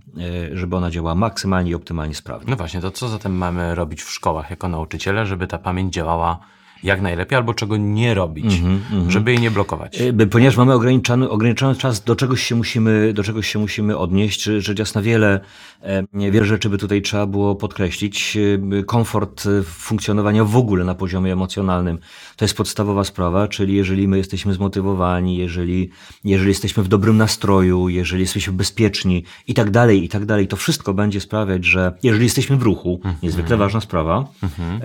y, 0.51 0.57
żeby 0.57 0.75
ona 0.75 0.91
działała 0.91 1.15
maksymalnie 1.15 1.71
i 1.71 1.75
optymalnie 1.75 2.15
sprawnie. 2.15 2.49
No 2.49 2.55
właśnie, 2.55 2.81
to 2.81 2.91
co 2.91 3.09
zatem 3.09 3.37
mamy 3.37 3.75
robić 3.75 4.03
w 4.03 4.11
szkołach 4.11 4.49
jako 4.49 4.67
nauczyciele, 4.67 5.25
żeby 5.25 5.47
ta 5.47 5.57
pamięć 5.57 5.93
działała 5.93 6.39
jak 6.83 7.01
najlepiej, 7.01 7.35
albo 7.37 7.53
czego 7.53 7.77
nie 7.77 8.13
robić, 8.13 8.61
żeby 9.07 9.31
jej 9.31 9.39
nie 9.41 9.51
blokować? 9.51 9.99
By- 10.13 10.27
Ponieważ 10.27 10.57
mamy 10.57 10.73
ograniczony, 10.73 11.29
ograniczony 11.29 11.75
czas, 11.75 12.03
do 12.03 12.15
czegoś 12.15 12.43
się 12.43 12.55
musimy, 12.55 13.13
do 13.13 13.23
czegoś 13.23 13.47
się 13.47 13.59
musimy 13.59 13.97
odnieść. 13.97 14.43
Rzecz 14.43 14.79
jasna, 14.79 15.01
wiele, 15.01 15.39
e, 15.81 16.03
wiele 16.31 16.45
rzeczy 16.45 16.69
by 16.69 16.77
tutaj 16.77 17.01
trzeba 17.01 17.25
było 17.25 17.55
podkreślić. 17.55 18.37
Komfort 18.85 19.45
y, 19.45 19.63
funkcjonowania 19.63 20.43
w 20.45 20.57
ogóle 20.57 20.83
na 20.85 20.95
poziomie 20.95 21.33
emocjonalnym 21.33 21.97
to 22.35 22.45
jest 22.45 22.57
podstawowa 22.57 23.03
sprawa, 23.03 23.47
czyli 23.47 23.75
jeżeli 23.75 24.07
my 24.07 24.17
jesteśmy 24.17 24.53
zmotywowani, 24.53 25.37
jeżeli, 25.37 25.89
jeżeli 26.23 26.49
jesteśmy 26.49 26.83
w 26.83 26.87
dobrym 26.87 27.17
nastroju, 27.17 27.89
jeżeli 27.89 28.21
jesteśmy 28.21 28.53
bezpieczni 28.53 29.23
i 29.47 29.53
tak 29.53 29.71
dalej, 29.71 30.03
i 30.03 30.09
tak 30.09 30.25
dalej, 30.25 30.47
to 30.47 30.55
wszystko 30.55 30.93
będzie 30.93 31.21
sprawiać, 31.21 31.65
że 31.65 31.93
jeżeli 32.03 32.23
jesteśmy 32.23 32.57
w 32.57 32.61
ruchu, 32.61 32.99
niezwykle 33.23 33.57
ważna 33.57 33.81
sprawa, 33.81 34.25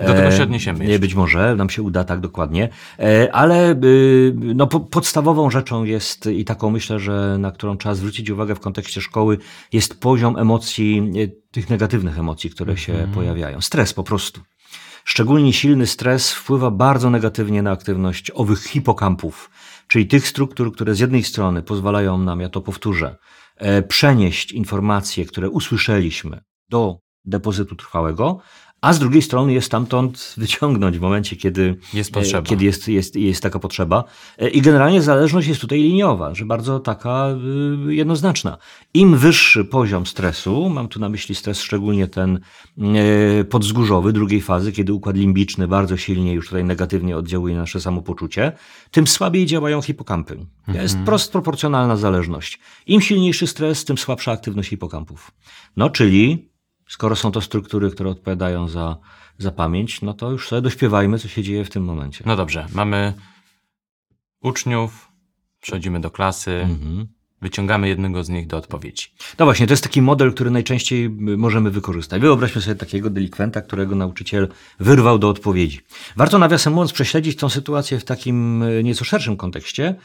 Do 0.07 0.13
tego 0.13 0.31
się 0.31 0.39
E, 0.39 0.43
odniesiemy 0.43 0.79
nie, 0.79 0.85
jeszcze. 0.85 0.99
Być 0.99 1.15
może 1.15 1.55
nam 1.55 1.69
się 1.69 1.81
uda 1.89 2.03
tak 2.03 2.19
dokładnie, 2.19 2.69
E, 2.99 3.35
ale 3.35 3.71
y, 3.83 4.33
no, 4.55 4.67
po, 4.67 4.79
podstawową 4.79 5.49
rzeczą 5.49 5.83
jest 5.83 6.25
i 6.25 6.45
taką 6.45 6.69
myślę, 6.69 6.99
że 6.99 7.37
na 7.39 7.51
którą 7.51 7.77
trzeba 7.77 7.95
zwrócić 7.95 8.29
uwagę 8.29 8.55
w 8.55 8.59
kontekście 8.59 9.01
szkoły, 9.01 9.37
jest 9.73 9.99
poziom 10.01 10.37
emocji, 10.37 11.11
e, 11.23 11.27
tych 11.51 11.69
negatywnych 11.69 12.19
emocji, 12.19 12.49
które 12.49 12.77
się 12.77 12.93
Mhm. 12.93 13.11
pojawiają. 13.11 13.61
Stres 13.61 13.93
po 13.93 14.03
prostu. 14.03 14.41
Szczególnie 15.05 15.53
silny 15.53 15.87
stres 15.87 16.33
wpływa 16.33 16.71
bardzo 16.71 17.09
negatywnie 17.09 17.61
na 17.61 17.71
aktywność 17.71 18.31
owych 18.35 18.63
hipokampów, 18.63 19.49
czyli 19.87 20.07
tych 20.07 20.27
struktur, 20.27 20.73
które 20.73 20.95
z 20.95 20.99
jednej 20.99 21.23
strony 21.23 21.61
pozwalają 21.63 22.17
nam, 22.17 22.39
ja 22.39 22.49
to 22.49 22.61
powtórzę, 22.61 23.15
e, 23.57 23.81
przenieść 23.83 24.51
informacje, 24.51 25.25
które 25.25 25.49
usłyszeliśmy 25.49 26.41
do 26.69 26.99
depozytu 27.25 27.75
trwałego, 27.75 28.39
a 28.81 28.93
z 28.93 28.99
drugiej 28.99 29.21
strony 29.21 29.53
je 29.53 29.61
stamtąd 29.61 30.33
wyciągnąć 30.37 30.97
w 30.97 31.01
momencie, 31.01 31.35
kiedy 31.35 31.75
Jest 31.93 32.09
e, 32.09 32.13
potrzeba. 32.13 32.47
Kiedy 32.47 32.65
jest, 32.65 32.87
jest, 32.87 33.15
jest 33.15 33.43
taka 33.43 33.59
potrzeba. 33.59 34.03
E, 34.37 34.49
I 34.49 34.61
generalnie 34.61 35.01
zależność 35.01 35.47
jest 35.47 35.61
tutaj 35.61 35.81
liniowa, 35.81 36.35
że 36.35 36.45
bardzo 36.45 36.79
taka 36.79 37.27
y, 37.87 37.95
jednoznaczna. 37.95 38.57
Im 38.93 39.17
wyższy 39.17 39.65
poziom 39.65 40.05
stresu, 40.05 40.69
mam 40.69 40.87
tu 40.87 40.99
na 40.99 41.09
myśli 41.09 41.35
stres 41.35 41.61
szczególnie 41.61 42.07
ten 42.07 42.39
e, 42.77 43.43
podzgórzowy, 43.43 44.13
drugiej 44.13 44.41
fazy, 44.41 44.71
kiedy 44.71 44.93
układ 44.93 45.15
limbiczny 45.15 45.67
bardzo 45.67 45.97
silnie 45.97 46.33
już 46.33 46.45
tutaj 46.45 46.63
negatywnie 46.63 47.17
oddziałuje 47.17 47.55
na 47.55 47.61
nasze 47.61 47.81
samopoczucie, 47.81 48.51
tym 48.91 49.07
słabiej 49.07 49.45
działają 49.45 49.81
hipokampy. 49.81 50.45
Jest 50.67 50.97
prost 51.05 51.31
proporcjonalna 51.31 51.97
zależność. 51.97 52.59
Im 52.87 53.01
silniejszy 53.01 53.47
stres, 53.47 53.85
tym 53.85 53.97
słabsza 53.97 54.31
aktywność 54.31 54.69
hipokampów. 54.69 55.31
No 55.77 55.89
czyli 55.89 56.48
skoro 56.89 57.15
są 57.15 57.31
to 57.31 57.41
struktury, 57.41 57.91
które 57.91 58.09
odpowiadają 58.09 58.67
za, 58.67 58.97
za 59.37 59.51
pamięć, 59.51 60.01
no 60.01 60.13
to 60.13 60.31
już 60.31 60.47
sobie 60.47 60.61
dośpiewajmy, 60.61 61.19
co 61.19 61.27
się 61.27 61.43
dzieje 61.43 61.65
w 61.65 61.69
tym 61.69 61.83
momencie. 61.83 62.23
No 62.27 62.35
dobrze, 62.35 62.67
mamy 62.73 63.13
uczniów, 64.41 65.11
przechodzimy 65.61 65.99
do 65.99 66.11
klasy, 66.11 66.51
Mhm. 66.51 67.07
Wyciągamy 67.41 67.87
jednego 67.87 68.23
z 68.23 68.29
nich 68.29 68.47
do 68.47 68.57
odpowiedzi. 68.57 69.07
No 69.39 69.45
właśnie, 69.45 69.67
to 69.67 69.73
jest 69.73 69.83
taki 69.83 70.01
model, 70.01 70.33
który 70.33 70.51
najczęściej 70.51 71.09
możemy 71.19 71.71
wykorzystać. 71.71 72.21
Wyobraźmy 72.21 72.61
sobie 72.61 72.75
takiego 72.75 73.09
delikwenta, 73.09 73.61
którego 73.61 73.95
nauczyciel 73.95 74.47
wyrwał 74.79 75.19
do 75.19 75.29
odpowiedzi. 75.29 75.81
Warto 76.15 76.39
nawiasem 76.39 76.73
mówiąc 76.73 76.93
prześledzić 76.93 77.35
tą 77.35 77.49
sytuację 77.49 77.99
w 77.99 78.03
takim 78.03 78.63
y, 78.63 78.83
nieco 78.83 79.05
szerszym 79.05 79.37
kontekście, 79.37 79.95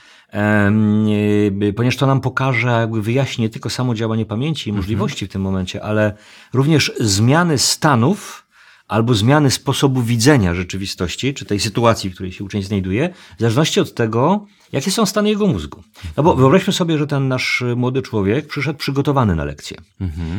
y, 1.60 1.72
ponieważ 1.72 1.96
to 1.96 2.06
nam 2.06 2.20
pokaże, 2.20 2.68
jakby 2.68 3.02
wyjaśni 3.02 3.42
nie 3.42 3.48
tylko 3.48 3.70
samo 3.70 3.94
działanie 3.94 4.26
pamięci 4.26 4.70
i 4.70 4.72
możliwości 4.72 5.26
w 5.26 5.28
tym 5.28 5.42
momencie, 5.42 5.82
ale 5.82 6.16
również 6.52 6.92
zmiany 7.00 7.58
stanów 7.58 8.43
albo 8.88 9.14
zmiany 9.14 9.50
sposobu 9.50 10.02
widzenia 10.02 10.54
rzeczywistości, 10.54 11.34
czy 11.34 11.44
tej 11.44 11.60
sytuacji, 11.60 12.10
w 12.10 12.14
której 12.14 12.32
się 12.32 12.44
uczeń 12.44 12.62
znajduje, 12.62 13.14
w 13.36 13.40
zależności 13.40 13.80
od 13.80 13.94
tego, 13.94 14.46
jakie 14.72 14.90
są 14.90 15.06
stany 15.06 15.28
jego 15.28 15.46
mózgu. 15.46 15.82
No 16.16 16.22
bo 16.22 16.36
wyobraźmy 16.36 16.72
sobie, 16.72 16.98
że 16.98 17.06
ten 17.06 17.28
nasz 17.28 17.64
młody 17.76 18.02
człowiek 18.02 18.46
przyszedł 18.46 18.78
przygotowany 18.78 19.34
na 19.34 19.44
lekcję. 19.44 19.76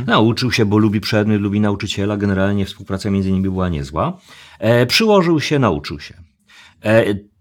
Nauczył 0.08 0.52
się, 0.52 0.66
bo 0.66 0.78
lubi 0.78 1.02
przedmiot, 1.02 1.42
lubi 1.42 1.60
nauczyciela, 1.60 2.18
generalnie 2.18 2.66
współpraca 2.66 3.10
między 3.10 3.32
nimi 3.32 3.50
była 3.50 3.70
niezła. 3.70 4.18
E, 4.60 4.86
przyłożył 4.86 5.40
się, 5.40 5.60
nauczył 5.60 6.00
się. 6.00 6.14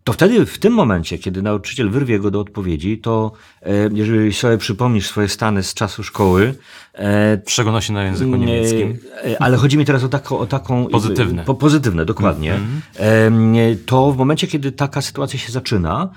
To 0.05 0.13
wtedy, 0.13 0.47
w 0.47 0.59
tym 0.59 0.73
momencie, 0.73 1.19
kiedy 1.19 1.43
nauczyciel 1.43 1.91
wyrwie 1.91 2.19
go 2.19 2.31
do 2.31 2.41
odpowiedzi, 2.41 2.99
to 2.99 3.33
e, 3.63 3.73
jeżeli 3.93 4.33
sobie 4.33 4.59
przypomnisz 4.59 5.07
swoje 5.07 5.29
stany 5.29 5.63
z 5.63 5.75
czasu 5.75 6.03
szkoły, 6.03 6.55
e, 6.95 7.43
W 7.47 7.51
szczególności 7.51 7.93
na 7.93 8.05
języku 8.05 8.37
niemieckim. 8.37 8.99
E, 9.25 9.43
Ale 9.43 9.57
chodzi 9.57 9.79
mi 9.79 9.85
teraz 9.85 10.05
o 10.05 10.09
taką. 10.09 10.39
O 10.39 10.47
taką 10.47 10.87
Pozytywne. 10.87 11.45
Po, 11.45 11.55
pozytywne, 11.55 12.05
dokładnie. 12.05 12.59
Em, 12.97 13.55
To 13.87 14.13
w 14.13 14.17
momencie, 14.17 14.47
kiedy 14.47 14.73
taka 14.73 15.03
sytuacja 15.03 15.39
się 15.39 15.53
zaczyna, 15.53 16.11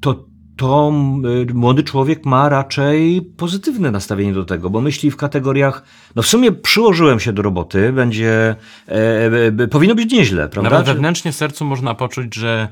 to, 0.00 0.24
to 0.56 0.92
młody 1.54 1.82
człowiek 1.82 2.26
ma 2.26 2.48
raczej 2.48 3.22
pozytywne 3.36 3.90
nastawienie 3.90 4.32
do 4.32 4.44
tego, 4.44 4.70
bo 4.70 4.80
myśli 4.80 5.10
w 5.10 5.16
kategoriach, 5.16 5.84
no 6.16 6.22
w 6.22 6.26
sumie 6.26 6.52
przyłożyłem 6.52 7.20
się 7.20 7.32
do 7.32 7.42
roboty, 7.42 7.92
będzie, 7.92 8.54
e, 8.88 8.94
e, 9.62 9.68
powinno 9.68 9.94
być 9.94 10.12
nieźle, 10.12 10.48
prawda? 10.48 10.70
Nawet 10.70 10.86
wewnętrznie 10.86 11.32
w 11.32 11.36
sercu 11.36 11.64
można 11.64 11.94
poczuć, 11.94 12.34
że 12.34 12.68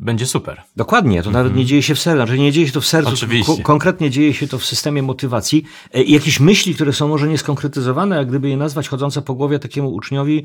będzie 0.00 0.26
super. 0.26 0.62
Dokładnie, 0.76 1.22
to 1.22 1.30
nawet 1.30 1.56
nie 1.56 1.64
dzieje 1.64 1.82
się 1.82 1.94
w 1.94 1.98
sercu, 1.98 2.16
znaczy 2.16 2.38
nie 2.38 2.52
dzieje 2.52 2.66
się 2.66 2.72
to 2.72 2.80
w 2.80 2.86
sercu, 2.86 3.10
Oczywiście. 3.12 3.56
ko- 3.56 3.62
konkretnie 3.62 4.10
dzieje 4.10 4.34
się 4.34 4.48
to 4.48 4.58
w 4.58 4.64
systemie 4.64 5.02
motywacji. 5.02 5.64
E, 5.94 6.02
I 6.02 6.12
jakieś 6.12 6.40
myśli, 6.40 6.74
które 6.74 6.92
są 6.92 7.08
może 7.08 7.28
nieskonkretyzowane, 7.28 8.16
jak 8.16 8.28
gdyby 8.28 8.48
je 8.48 8.56
nazwać 8.56 8.88
chodzące 8.88 9.22
po 9.22 9.34
głowie 9.34 9.58
takiemu 9.58 9.94
uczniowi, 9.94 10.44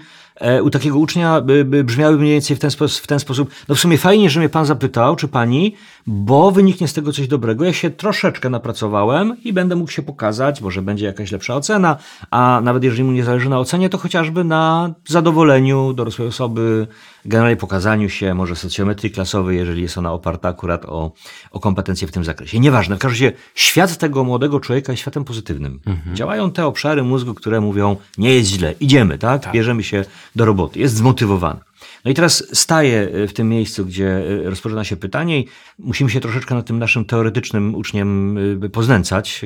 u 0.63 0.69
takiego 0.69 0.97
ucznia 0.97 1.41
brzmiały 1.83 2.17
mniej 2.17 2.31
więcej 2.31 2.55
w 2.55 2.59
ten, 2.59 2.69
w 2.89 3.07
ten 3.07 3.19
sposób. 3.19 3.51
No 3.69 3.75
w 3.75 3.79
sumie 3.79 3.97
fajnie, 3.97 4.29
że 4.29 4.39
mnie 4.39 4.49
pan 4.49 4.65
zapytał, 4.65 5.15
czy 5.15 5.27
pani, 5.27 5.75
bo 6.07 6.51
wyniknie 6.51 6.87
z 6.87 6.93
tego 6.93 7.13
coś 7.13 7.27
dobrego. 7.27 7.65
Ja 7.65 7.73
się 7.73 7.89
troszeczkę 7.89 8.49
napracowałem 8.49 9.37
i 9.43 9.53
będę 9.53 9.75
mógł 9.75 9.91
się 9.91 10.01
pokazać, 10.01 10.61
może 10.61 10.81
będzie 10.81 11.05
jakaś 11.05 11.31
lepsza 11.31 11.55
ocena, 11.55 11.97
a 12.31 12.61
nawet 12.63 12.83
jeżeli 12.83 13.03
mu 13.03 13.11
nie 13.11 13.23
zależy 13.23 13.49
na 13.49 13.59
ocenie, 13.59 13.89
to 13.89 13.97
chociażby 13.97 14.43
na 14.43 14.93
zadowoleniu 15.07 15.93
dorosłej 15.93 16.27
osoby, 16.27 16.87
generalnie 17.25 17.57
pokazaniu 17.57 18.09
się, 18.09 18.33
może 18.33 18.55
socjometrii 18.55 19.11
klasowej, 19.11 19.57
jeżeli 19.57 19.81
jest 19.81 19.97
ona 19.97 20.13
oparta 20.13 20.49
akurat 20.49 20.85
o, 20.85 21.11
o 21.51 21.59
kompetencje 21.59 22.07
w 22.07 22.11
tym 22.11 22.23
zakresie. 22.23 22.59
Nieważne, 22.59 22.95
w 22.95 22.99
każdym 22.99 23.27
razie 23.27 23.37
świat 23.55 23.97
tego 23.97 24.23
młodego 24.23 24.59
człowieka 24.59 24.91
jest 24.91 25.01
światem 25.01 25.23
pozytywnym. 25.23 25.79
Działają 26.13 26.51
te 26.51 26.65
obszary 26.65 27.03
mózgu, 27.03 27.33
które 27.33 27.61
mówią, 27.61 27.95
nie 28.17 28.35
jest 28.35 28.49
źle, 28.49 28.73
idziemy, 28.79 29.17
tak? 29.17 29.51
Bierzemy 29.51 29.83
się 29.83 30.05
do 30.35 30.45
roboty, 30.45 30.79
jest 30.79 30.95
zmotywowany. 30.95 31.59
No 32.05 32.11
i 32.11 32.13
teraz 32.13 32.57
staję 32.57 33.09
w 33.27 33.33
tym 33.33 33.49
miejscu, 33.49 33.85
gdzie 33.85 34.17
y, 34.17 34.49
rozpoczyna 34.49 34.83
się 34.83 34.97
pytanie 34.97 35.39
i 35.39 35.47
musimy 35.79 36.09
się 36.09 36.19
troszeczkę 36.19 36.55
nad 36.55 36.65
tym 36.65 36.79
naszym 36.79 37.05
teoretycznym 37.05 37.75
uczniem 37.75 38.37
y, 38.63 38.69
poznęcać, 38.69 39.41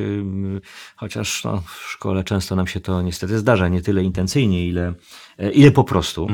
chociaż 0.96 1.44
no, 1.44 1.64
w 1.68 1.92
szkole 1.92 2.24
często 2.24 2.56
nam 2.56 2.68
się 2.68 2.80
to 2.80 3.02
niestety 3.02 3.40
zdarza, 3.40 3.68
nie 3.68 3.82
tyle 3.82 4.04
intencyjnie, 4.04 4.68
ile, 4.68 4.94
ile 5.54 5.72
po 5.72 5.84
prostu. 5.84 6.28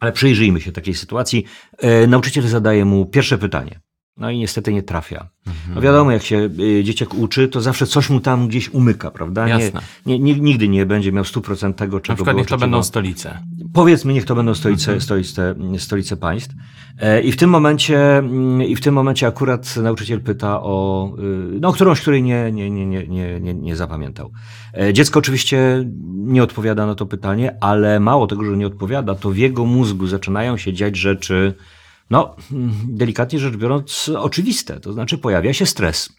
Ale 0.00 0.12
przyjrzyjmy 0.12 0.60
się 0.60 0.72
takiej 0.72 0.94
sytuacji. 0.94 1.44
E, 1.78 2.06
nauczyciel 2.06 2.48
zadaje 2.48 2.84
mu 2.84 3.06
pierwsze 3.06 3.38
pytanie. 3.38 3.80
No 4.18 4.30
i 4.30 4.38
niestety 4.38 4.72
nie 4.72 4.82
trafia. 4.82 5.28
No 5.74 5.80
wiadomo, 5.80 6.10
jak 6.10 6.22
się 6.22 6.50
y, 6.60 6.84
dzieciak 6.84 7.14
uczy, 7.14 7.48
to 7.48 7.60
zawsze 7.60 7.86
coś 7.86 8.10
mu 8.10 8.20
tam 8.20 8.48
gdzieś 8.48 8.68
umyka, 8.68 9.10
prawda? 9.10 9.48
Jasne. 9.48 9.80
nie, 10.06 10.18
nie, 10.18 10.40
nigdy 10.40 10.68
nie 10.68 10.86
będzie 10.86 11.12
miał 11.12 11.24
100% 11.24 11.74
tego, 11.74 11.96
Na 11.96 12.00
czego 12.00 12.14
przykład 12.14 12.34
było 12.34 12.40
niech 12.40 12.48
to 12.48 12.58
będą 12.58 12.82
stolice. 12.82 13.38
Powiedzmy, 13.72 14.12
niech 14.12 14.24
to 14.24 14.34
będą 14.34 14.54
stolice, 14.54 15.00
stolice, 15.00 15.54
stolice 15.78 16.16
państw. 16.16 16.54
E, 17.00 17.22
I 17.22 17.32
w 17.32 17.36
tym 17.36 17.50
momencie, 17.50 18.18
mm, 18.18 18.62
i 18.62 18.76
w 18.76 18.80
tym 18.80 18.94
momencie 18.94 19.26
akurat 19.26 19.76
nauczyciel 19.76 20.20
pyta 20.20 20.62
o, 20.62 21.10
y, 21.18 21.60
no, 21.60 21.72
którąś, 21.72 22.00
której 22.00 22.22
nie, 22.22 22.52
nie, 22.52 22.70
nie, 22.70 22.86
nie, 22.86 23.06
nie, 23.06 23.40
nie, 23.40 23.54
nie 23.54 23.76
zapamiętał. 23.76 24.30
E, 24.80 24.92
Dziecko 24.92 25.18
oczywiście 25.18 25.84
nie 26.14 26.42
odpowiada 26.42 26.86
na 26.86 26.94
to 26.94 27.06
pytanie, 27.06 27.56
ale 27.60 28.00
mało 28.00 28.26
tego, 28.26 28.44
że 28.44 28.56
nie 28.56 28.66
odpowiada, 28.66 29.14
to 29.14 29.30
w 29.30 29.36
jego 29.36 29.64
mózgu 29.64 30.06
zaczynają 30.06 30.56
się 30.56 30.72
dziać 30.72 30.96
rzeczy, 30.96 31.54
no, 32.10 32.36
delikatnie 32.88 33.38
rzecz 33.38 33.56
biorąc, 33.56 34.10
oczywiste. 34.18 34.80
To 34.80 34.92
znaczy 34.92 35.18
pojawia 35.18 35.52
się 35.52 35.66
stres. 35.66 36.12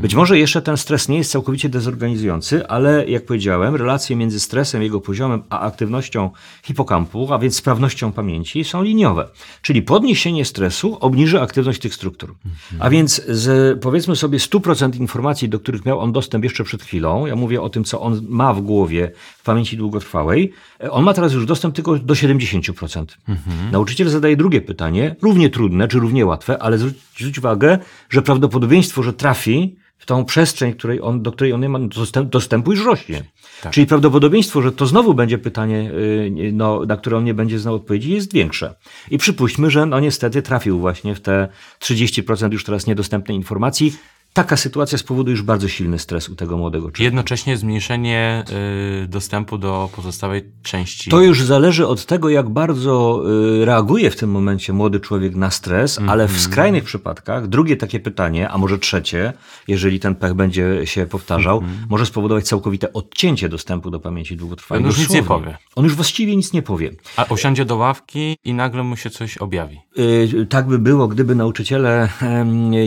Być 0.00 0.14
może 0.14 0.38
jeszcze 0.38 0.62
ten 0.62 0.76
stres 0.76 1.08
nie 1.08 1.18
jest 1.18 1.30
całkowicie 1.30 1.68
dezorganizujący, 1.68 2.68
ale 2.68 3.06
jak 3.08 3.26
powiedziałem, 3.26 3.74
relacje 3.74 4.16
między 4.16 4.40
stresem, 4.40 4.82
jego 4.82 5.00
poziomem, 5.00 5.42
a 5.50 5.60
aktywnością 5.60 6.30
hipokampu, 6.62 7.32
a 7.32 7.38
więc 7.38 7.56
sprawnością 7.56 8.12
pamięci 8.12 8.64
są 8.64 8.82
liniowe. 8.82 9.28
Czyli 9.62 9.82
podniesienie 9.82 10.44
stresu 10.44 10.96
obniży 11.00 11.40
aktywność 11.40 11.80
tych 11.80 11.94
struktur. 11.94 12.34
A 12.78 12.90
więc 12.90 13.22
z 13.28 13.78
powiedzmy 13.82 14.16
sobie 14.16 14.38
100% 14.38 15.00
informacji, 15.00 15.48
do 15.48 15.60
których 15.60 15.84
miał 15.84 16.00
on 16.00 16.12
dostęp 16.12 16.44
jeszcze 16.44 16.64
przed 16.64 16.82
chwilą, 16.82 17.26
ja 17.26 17.36
mówię 17.36 17.62
o 17.62 17.68
tym, 17.68 17.84
co 17.84 18.00
on 18.00 18.20
ma 18.28 18.54
w 18.54 18.60
głowie 18.60 19.10
w 19.38 19.42
pamięci 19.42 19.76
długotrwałej, 19.76 20.52
on 20.90 21.04
ma 21.04 21.14
teraz 21.14 21.32
już 21.32 21.46
dostęp 21.46 21.74
tylko 21.74 21.98
do 21.98 22.14
70%. 22.14 23.04
Nauczyciel 23.72 24.08
zadaje 24.08 24.36
drugie 24.36 24.60
pytanie, 24.60 25.16
równie 25.36 25.50
trudne 25.50 25.88
czy 25.88 25.98
równie 25.98 26.26
łatwe, 26.26 26.62
ale 26.62 26.78
zwróć, 26.78 26.94
zwróć 27.18 27.38
uwagę, 27.38 27.78
że 28.10 28.22
prawdopodobieństwo, 28.22 29.02
że 29.02 29.12
trafi 29.12 29.76
w 29.98 30.06
tą 30.06 30.24
przestrzeń, 30.24 30.72
której 30.72 31.00
on, 31.00 31.22
do 31.22 31.32
której 31.32 31.52
on 31.52 31.60
nie 31.60 31.68
ma 31.68 31.78
dostęp, 31.78 32.30
dostępu, 32.30 32.70
już 32.72 32.84
rośnie. 32.84 33.22
Czyli 33.70 33.86
prawdopodobieństwo, 33.86 34.62
że 34.62 34.72
to 34.72 34.86
znowu 34.86 35.14
będzie 35.14 35.38
pytanie, 35.38 35.90
yy, 36.26 36.52
no, 36.52 36.84
na 36.88 36.96
które 36.96 37.16
on 37.16 37.24
nie 37.24 37.34
będzie 37.34 37.58
znał 37.58 37.74
odpowiedzi, 37.74 38.10
jest 38.10 38.32
większe. 38.32 38.74
I 39.10 39.18
przypuśćmy, 39.18 39.70
że 39.70 39.86
no 39.86 40.00
niestety 40.00 40.42
trafił 40.42 40.80
właśnie 40.80 41.14
w 41.14 41.20
te 41.20 41.48
30% 41.80 42.52
już 42.52 42.64
teraz 42.64 42.86
niedostępnej 42.86 43.36
informacji. 43.36 43.96
Taka 44.36 44.56
sytuacja 44.56 44.98
spowoduje 44.98 45.32
już 45.32 45.42
bardzo 45.42 45.68
silny 45.68 45.98
stres 45.98 46.28
u 46.28 46.34
tego 46.34 46.56
młodego 46.56 46.82
człowieka. 46.82 47.02
Jednocześnie 47.04 47.56
zmniejszenie 47.56 48.44
y, 49.04 49.08
dostępu 49.08 49.58
do 49.58 49.90
pozostałej 49.96 50.44
części. 50.62 51.10
To 51.10 51.20
już 51.20 51.42
zależy 51.42 51.86
od 51.86 52.06
tego, 52.06 52.28
jak 52.28 52.48
bardzo 52.48 53.22
y, 53.60 53.64
reaguje 53.64 54.10
w 54.10 54.16
tym 54.16 54.30
momencie 54.30 54.72
młody 54.72 55.00
człowiek 55.00 55.34
na 55.36 55.50
stres, 55.50 56.00
ale 56.06 56.28
w 56.28 56.40
skrajnych 56.40 56.84
przypadkach 56.84 57.48
drugie 57.48 57.76
takie 57.76 58.00
pytanie, 58.00 58.48
a 58.48 58.58
może 58.58 58.78
trzecie, 58.78 59.32
jeżeli 59.68 60.00
ten 60.00 60.14
pech 60.14 60.34
będzie 60.34 60.86
się 60.86 61.06
powtarzał, 61.06 61.62
może 61.88 62.06
spowodować 62.06 62.44
całkowite 62.44 62.92
odcięcie 62.92 63.48
dostępu 63.48 63.90
do 63.90 64.00
pamięci 64.00 64.36
długotrwałej. 64.36 64.84
On 64.84 64.90
już 64.90 64.98
nic 64.98 65.10
nie 65.10 65.22
powie. 65.22 65.58
On 65.76 65.84
już 65.84 65.94
właściwie 65.94 66.36
nic 66.36 66.52
nie 66.52 66.62
powie. 66.62 66.90
A 67.16 67.24
usiądzie 67.24 67.64
do 67.64 67.76
ławki 67.76 68.36
i 68.44 68.54
nagle 68.54 68.82
mu 68.82 68.96
się 68.96 69.10
coś 69.10 69.38
objawi. 69.38 69.80
Y, 69.98 70.46
Tak 70.48 70.66
by 70.66 70.78
było, 70.78 71.08
gdyby 71.08 71.34
nauczyciele 71.34 72.08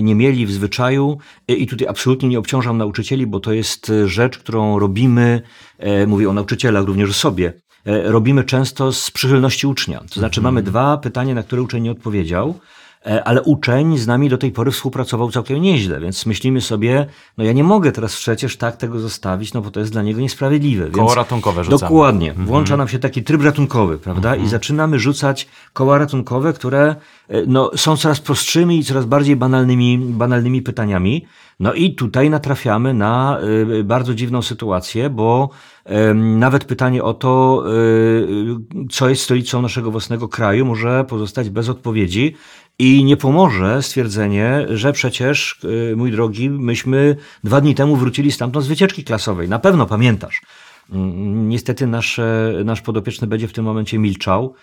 nie 0.01 0.15
mieli 0.15 0.45
w 0.45 0.51
zwyczaju, 0.51 1.17
i 1.47 1.67
tutaj 1.67 1.87
absolutnie 1.87 2.29
nie 2.29 2.39
obciążam 2.39 2.77
nauczycieli, 2.77 3.27
bo 3.27 3.39
to 3.39 3.53
jest 3.53 3.89
y, 3.89 4.07
rzecz, 4.07 4.37
którą 4.37 4.79
robimy, 4.79 5.41
e, 5.77 6.07
mówię 6.07 6.29
o 6.29 6.33
nauczycielach, 6.33 6.85
również 6.85 7.09
o 7.09 7.13
sobie, 7.13 7.53
e, 7.85 8.11
robimy 8.11 8.43
często 8.43 8.93
z 8.93 9.11
przychylności 9.11 9.67
ucznia. 9.67 10.03
To 10.13 10.19
znaczy 10.19 10.41
mamy 10.41 10.63
dwa 10.63 10.97
pytania, 10.97 11.35
na 11.35 11.43
które 11.43 11.61
uczeń 11.61 11.83
nie 11.83 11.91
odpowiedział, 11.91 12.49
e, 12.49 12.78
ale 13.25 13.41
uczeń 13.41 13.97
z 13.97 14.07
nami 14.07 14.29
do 14.29 14.37
tej 14.37 14.51
pory 14.51 14.71
współpracował 14.71 15.31
całkiem 15.31 15.61
nieźle, 15.61 15.99
więc 15.99 16.25
myślimy 16.25 16.61
sobie, 16.61 17.05
no 17.37 17.43
ja 17.43 17.53
nie 17.53 17.63
mogę 17.63 17.91
teraz 17.91 18.15
przecież 18.15 18.57
tak 18.57 18.77
tego 18.77 18.99
zostawić, 18.99 19.53
no 19.53 19.61
bo 19.61 19.71
to 19.71 19.79
jest 19.79 19.91
dla 19.91 20.01
niego 20.01 20.21
niesprawiedliwe. 20.21 20.83
Więc 20.83 20.95
Koło 20.97 21.15
ratunkowe 21.15 21.63
rzucamy. 21.63 21.79
Dokładnie. 21.79 22.33
Włącza 22.33 22.77
nam 22.77 22.87
się 22.87 22.99
taki 22.99 23.23
tryb 23.23 23.43
ratunkowy, 23.43 23.97
prawda? 23.97 24.35
I 24.35 24.47
zaczynamy 24.47 24.99
rzucać 24.99 25.47
koła 25.73 25.97
ratunkowe, 25.97 26.53
które 26.53 26.95
e, 27.27 27.45
no, 27.47 27.71
są 27.75 27.97
coraz 27.97 28.19
prostszymi 28.19 28.79
i 28.79 28.83
coraz 28.83 29.05
bardziej 29.05 29.35
banalnymi, 29.35 29.97
banalnymi 29.97 30.61
pytaniami. 30.61 31.25
No 31.59 31.73
i 31.73 31.95
tutaj 31.95 32.29
natrafiamy 32.29 32.93
na 32.93 33.39
y, 33.79 33.83
bardzo 33.83 34.13
dziwną 34.13 34.41
sytuację, 34.41 35.09
bo 35.09 35.49
nawet 36.15 36.65
pytanie 36.65 37.03
o 37.03 37.13
to, 37.13 37.63
co 38.91 39.09
jest 39.09 39.21
stolicą 39.21 39.61
naszego 39.61 39.91
własnego 39.91 40.27
kraju, 40.27 40.65
może 40.65 41.03
pozostać 41.03 41.49
bez 41.49 41.69
odpowiedzi. 41.69 42.35
I 42.79 43.03
nie 43.03 43.17
pomoże 43.17 43.83
stwierdzenie, 43.83 44.65
że 44.69 44.93
przecież, 44.93 45.59
y, 45.91 45.95
mój 45.95 46.11
drogi, 46.11 46.49
myśmy 46.49 47.15
dwa 47.43 47.61
dni 47.61 47.75
temu 47.75 47.95
wrócili 47.95 48.31
stamtąd 48.31 48.65
z 48.65 48.67
wycieczki 48.67 49.03
klasowej. 49.03 49.49
Na 49.49 49.59
pewno 49.59 49.85
pamiętasz. 49.85 50.41
Mm, 50.91 51.49
Niestety 51.49 51.87
nasz, 51.87 52.19
nasz 52.65 52.81
podopieczny 52.81 53.27
będzie 53.27 53.47
w 53.47 53.53
tym 53.53 53.65
momencie 53.65 53.99
milczał 53.99 54.53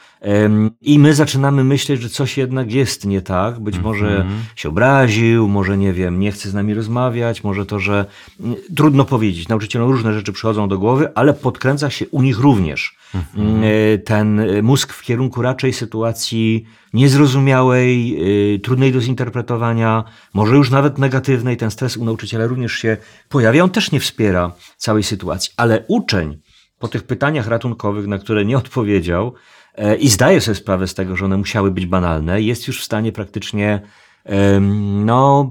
i 0.82 0.98
my 0.98 1.14
zaczynamy 1.14 1.64
myśleć, 1.64 2.00
że 2.00 2.08
coś 2.08 2.38
jednak 2.38 2.72
jest 2.72 3.04
nie 3.06 3.22
tak. 3.22 3.60
Być 3.60 3.78
może 3.78 4.26
się 4.56 4.68
obraził, 4.68 5.48
może 5.48 5.78
nie 5.78 5.92
wiem, 5.92 6.20
nie 6.20 6.32
chce 6.32 6.50
z 6.50 6.54
nami 6.54 6.74
rozmawiać, 6.74 7.44
może 7.44 7.66
to, 7.66 7.78
że 7.80 8.06
mm, 8.40 8.56
trudno 8.76 9.04
powiedzieć. 9.04 9.48
Nauczycielom 9.48 9.90
różne 9.90 10.14
rzeczy 10.14 10.32
przychodzą 10.32 10.68
do 10.68 10.78
głowy, 10.78 11.08
ale 11.14 11.34
podkręca 11.34 11.90
się 11.90 12.08
u 12.08 12.22
nich 12.22 12.38
również 12.38 12.96
mm, 13.36 13.62
e, 13.64 13.98
ten 13.98 14.40
e, 14.40 14.62
mózg 14.62 14.92
w 14.92 15.02
kierunku 15.02 15.42
raczej 15.42 15.72
sytuacji 15.72 16.64
niezrozumiałej, 16.96 18.16
y, 18.54 18.58
trudnej 18.58 18.92
do 18.92 19.00
zinterpretowania, 19.00 20.04
może 20.34 20.56
już 20.56 20.70
nawet 20.70 20.98
negatywnej. 20.98 21.56
Ten 21.56 21.70
stres 21.70 21.96
u 21.96 22.04
nauczyciela 22.04 22.46
również 22.46 22.72
się 22.72 22.96
pojawia. 23.28 23.64
On 23.64 23.70
też 23.70 23.92
nie 23.92 24.00
wspiera 24.00 24.52
całej 24.76 25.02
sytuacji, 25.02 25.52
ale 25.56 25.84
uczeń 25.88 26.38
po 26.78 26.88
tych 26.88 27.02
pytaniach 27.02 27.46
ratunkowych, 27.46 28.06
na 28.06 28.18
które 28.18 28.44
nie 28.44 28.58
odpowiedział, 28.58 29.34
e, 29.74 29.96
i 29.96 30.08
zdaje 30.08 30.40
sobie 30.40 30.54
sprawę 30.54 30.86
z 30.86 30.94
tego, 30.94 31.16
że 31.16 31.24
one 31.24 31.36
musiały 31.36 31.70
być 31.70 31.86
banalne, 31.86 32.42
jest 32.42 32.68
już 32.68 32.80
w 32.80 32.84
stanie 32.84 33.12
praktycznie 33.12 33.80
em, 34.24 35.04
no, 35.04 35.50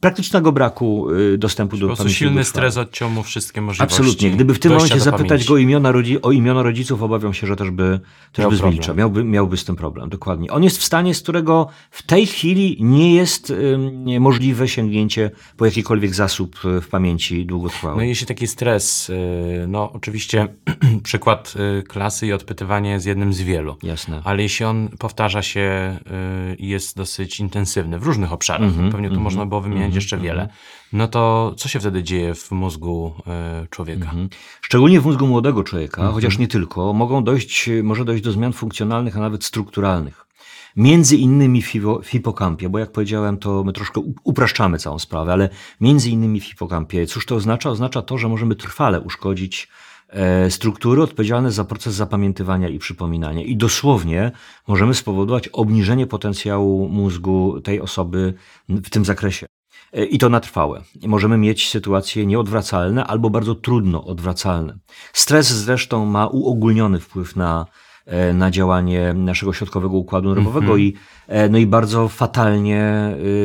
praktycznego 0.00 0.52
braku 0.52 1.10
y, 1.10 1.38
dostępu 1.38 1.76
Po 1.76 1.80
do 1.80 1.86
prostu 1.86 2.02
pamięci 2.04 2.18
silny 2.18 2.32
długotrwałej. 2.34 2.70
stres 2.72 2.82
odciął 2.86 3.10
mu 3.10 3.22
wszystkie 3.22 3.60
możliwości. 3.60 3.94
Absolutnie. 3.94 4.30
Gdyby 4.30 4.54
w 4.54 4.58
tym 4.58 4.72
momencie 4.72 5.00
zapytać 5.00 5.28
pamięci. 5.28 5.48
go 5.48 5.54
o 5.54 5.58
imiona, 5.58 5.92
rodzi- 5.92 6.18
o 6.22 6.32
imiona 6.32 6.62
rodziców, 6.62 7.02
obawiam 7.02 7.34
się, 7.34 7.46
że 7.46 7.56
też 7.56 7.70
by, 7.70 8.00
też 8.32 8.42
Miał 8.42 8.50
by 8.50 8.56
problem. 8.56 8.72
zmilczał. 8.74 8.94
Miałby, 8.96 9.24
miałby 9.24 9.56
z 9.56 9.64
tym 9.64 9.76
problem, 9.76 10.08
dokładnie. 10.08 10.50
On 10.50 10.64
jest 10.64 10.78
w 10.78 10.84
stanie, 10.84 11.14
z 11.14 11.22
którego 11.22 11.68
w 11.90 12.02
tej 12.02 12.26
chwili 12.26 12.76
nie 12.80 13.14
jest 13.14 13.52
możliwe 14.20 14.68
sięgnięcie 14.68 15.30
po 15.56 15.64
jakikolwiek 15.64 16.14
zasób 16.14 16.56
y, 16.64 16.80
w 16.80 16.88
pamięci 16.88 17.38
No 17.40 17.44
długotrwałej. 17.46 18.06
i 18.06 18.08
jeśli 18.08 18.26
taki 18.26 18.46
stres, 18.46 19.10
y, 19.10 19.14
no 19.68 19.92
oczywiście 19.92 20.48
przykład 21.02 21.54
klasy 21.88 22.26
i 22.26 22.32
odpytywanie 22.32 22.90
jest 22.90 23.06
jednym 23.06 23.32
z 23.32 23.40
wielu. 23.40 23.76
Jasne. 23.82 24.20
Ale 24.24 24.42
jeśli 24.42 24.64
on 24.66 24.88
powtarza 24.98 25.42
się 25.42 25.96
i 26.58 26.68
jest 26.68 26.96
dosyć 26.96 27.40
intensywny 27.40 27.98
w 27.98 28.02
różnych 28.02 28.32
obszarach, 28.32 28.68
Mhm, 28.68 28.92
pewnie 28.92 29.08
tu 29.08 29.14
mhm, 29.14 29.22
można 29.24 29.46
było 29.46 29.60
wymieniać 29.88 29.94
mhm, 29.94 29.94
jeszcze 29.94 30.18
wiele, 30.18 30.48
no 30.92 31.08
to 31.08 31.54
co 31.56 31.68
się 31.68 31.80
wtedy 31.80 32.02
dzieje 32.02 32.34
w 32.34 32.50
mózgu 32.50 33.14
y, 33.64 33.68
człowieka? 33.68 34.04
Mhm. 34.04 34.28
Szczególnie 34.62 35.00
w 35.00 35.04
mózgu 35.06 35.26
młodego 35.26 35.64
człowieka, 35.64 36.02
Mhm. 36.02 36.14
chociaż 36.14 36.38
nie 36.38 36.48
tylko, 36.48 36.92
mogą 36.92 37.24
dojść, 37.24 37.70
może 37.82 38.04
dojść 38.04 38.24
do 38.24 38.32
zmian 38.32 38.52
funkcjonalnych, 38.52 39.16
a 39.16 39.20
nawet 39.20 39.44
strukturalnych. 39.44 40.24
Między 40.76 41.16
innymi 41.16 41.62
w 41.62 41.66
hipo- 41.66 42.02
w 42.02 42.08
hipokampie, 42.08 42.68
bo 42.68 42.78
jak 42.78 42.92
powiedziałem, 42.92 43.36
to 43.38 43.64
my 43.64 43.72
troszkę 43.72 44.00
upraszczamy 44.24 44.78
całą 44.78 44.98
sprawę, 44.98 45.32
ale 45.32 45.48
między 45.80 46.10
innymi 46.10 46.40
w 46.40 46.44
hipokampie. 46.44 47.06
Cóż 47.06 47.26
to 47.26 47.34
oznacza? 47.34 47.70
Oznacza 47.70 48.02
to, 48.02 48.18
że 48.18 48.28
możemy 48.28 48.54
trwale 48.56 49.00
uszkodzić 49.00 49.68
e, 50.08 50.50
struktury 50.50 51.02
odpowiedzialne 51.02 51.52
za 51.52 51.64
proces 51.64 51.94
zapamiętywania 51.94 52.68
i 52.68 52.78
przypominania. 52.78 53.42
I 53.42 53.56
dosłownie 53.56 54.32
możemy 54.68 54.94
spowodować 54.94 55.48
obniżenie 55.48 56.06
potencjału 56.06 56.88
mózgu 56.88 57.60
tej 57.60 57.80
osoby 57.80 58.34
w 58.68 58.90
tym 58.90 59.04
zakresie. 59.04 59.47
E, 59.92 60.04
I 60.04 60.18
to 60.18 60.28
na 60.28 60.40
trwałe. 60.40 60.82
Możemy 61.06 61.38
mieć 61.38 61.70
sytuacje 61.70 62.26
nieodwracalne 62.26 63.04
albo 63.04 63.30
bardzo 63.30 63.54
trudno 63.54 64.04
odwracalne. 64.04 64.78
Stres 65.12 65.48
zresztą 65.48 66.06
ma 66.06 66.26
uogólniony 66.26 67.00
wpływ 67.00 67.36
na, 67.36 67.66
e, 68.06 68.32
na 68.32 68.50
działanie 68.50 69.14
naszego 69.14 69.52
środkowego 69.52 69.96
układu 69.96 70.34
nerwowego 70.34 70.76
i, 70.76 70.94
e, 71.26 71.48
no 71.48 71.58
i 71.58 71.66
bardzo 71.66 72.08
fatalnie 72.08 72.98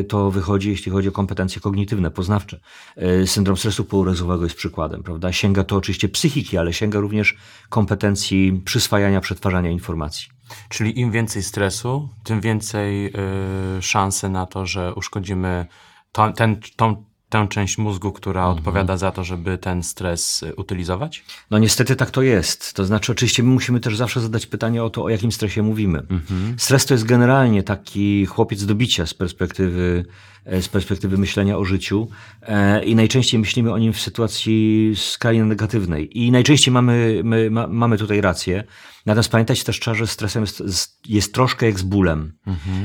to 0.07 0.31
wychodzi, 0.31 0.69
jeśli 0.69 0.91
chodzi 0.91 1.09
o 1.09 1.11
kompetencje 1.11 1.61
kognitywne, 1.61 2.11
poznawcze. 2.11 2.59
Syndrom 3.25 3.57
stresu 3.57 3.85
pourazowego 3.85 4.43
jest 4.43 4.55
przykładem, 4.55 5.03
prawda? 5.03 5.31
Sięga 5.31 5.63
to 5.63 5.75
oczywiście 5.75 6.09
psychiki, 6.09 6.57
ale 6.57 6.73
sięga 6.73 6.99
również 6.99 7.37
kompetencji 7.69 8.61
przyswajania, 8.65 9.21
przetwarzania 9.21 9.69
informacji. 9.69 10.27
Czyli 10.69 10.99
im 10.99 11.11
więcej 11.11 11.43
stresu, 11.43 12.09
tym 12.23 12.41
więcej 12.41 13.07
y, 13.07 13.81
szansy 13.81 14.29
na 14.29 14.45
to, 14.45 14.65
że 14.65 14.93
uszkodzimy 14.93 15.65
to, 16.13 16.31
ten, 16.31 16.57
tą, 16.75 17.03
tę 17.29 17.47
część 17.49 17.77
mózgu, 17.77 18.11
która 18.11 18.41
Mhm. 18.41 18.57
odpowiada 18.57 18.97
za 18.97 19.11
to, 19.11 19.23
żeby 19.23 19.57
ten 19.57 19.83
stres 19.83 20.43
y, 20.43 20.55
utylizować? 20.55 21.23
No 21.51 21.57
niestety 21.59 21.95
tak 21.95 22.11
to 22.11 22.21
jest. 22.21 22.73
To 22.73 22.85
znaczy, 22.85 23.11
oczywiście 23.11 23.43
my 23.43 23.49
musimy 23.49 23.79
też 23.79 23.95
zawsze 23.97 24.21
zadać 24.21 24.45
pytanie 24.45 24.83
o 24.83 24.89
to, 24.89 25.03
o 25.03 25.09
jakim 25.09 25.31
stresie 25.31 25.63
mówimy. 25.63 26.03
Stres 26.57 26.85
to 26.85 26.93
jest 26.93 27.03
generalnie 27.03 27.63
taki 27.63 28.25
chłopiec 28.25 28.65
do 28.65 28.75
bicia 28.75 29.05
z 29.05 29.13
perspektywy, 29.13 30.05
z 30.45 30.67
perspektywy 30.67 31.17
myślenia 31.17 31.57
o 31.57 31.65
życiu 31.65 32.07
e, 32.41 32.83
i 32.83 32.95
najczęściej 32.95 33.39
myślimy 33.39 33.73
o 33.73 33.77
nim 33.77 33.93
w 33.93 34.01
sytuacji 34.01 34.91
skrajnie 34.95 35.43
negatywnej. 35.43 36.19
I 36.19 36.31
najczęściej 36.31 36.73
mamy, 36.73 37.21
my, 37.23 37.49
ma, 37.51 37.67
mamy 37.67 37.97
tutaj 37.97 38.21
rację. 38.21 38.63
Natomiast 39.05 39.29
pamiętać 39.29 39.63
też 39.63 39.79
trzeba, 39.79 39.95
że 39.95 40.07
stresem 40.07 40.43
jest, 40.43 40.63
jest 41.07 41.33
troszkę 41.33 41.65
jak 41.65 41.79
z 41.79 41.81
bólem. 41.83 42.33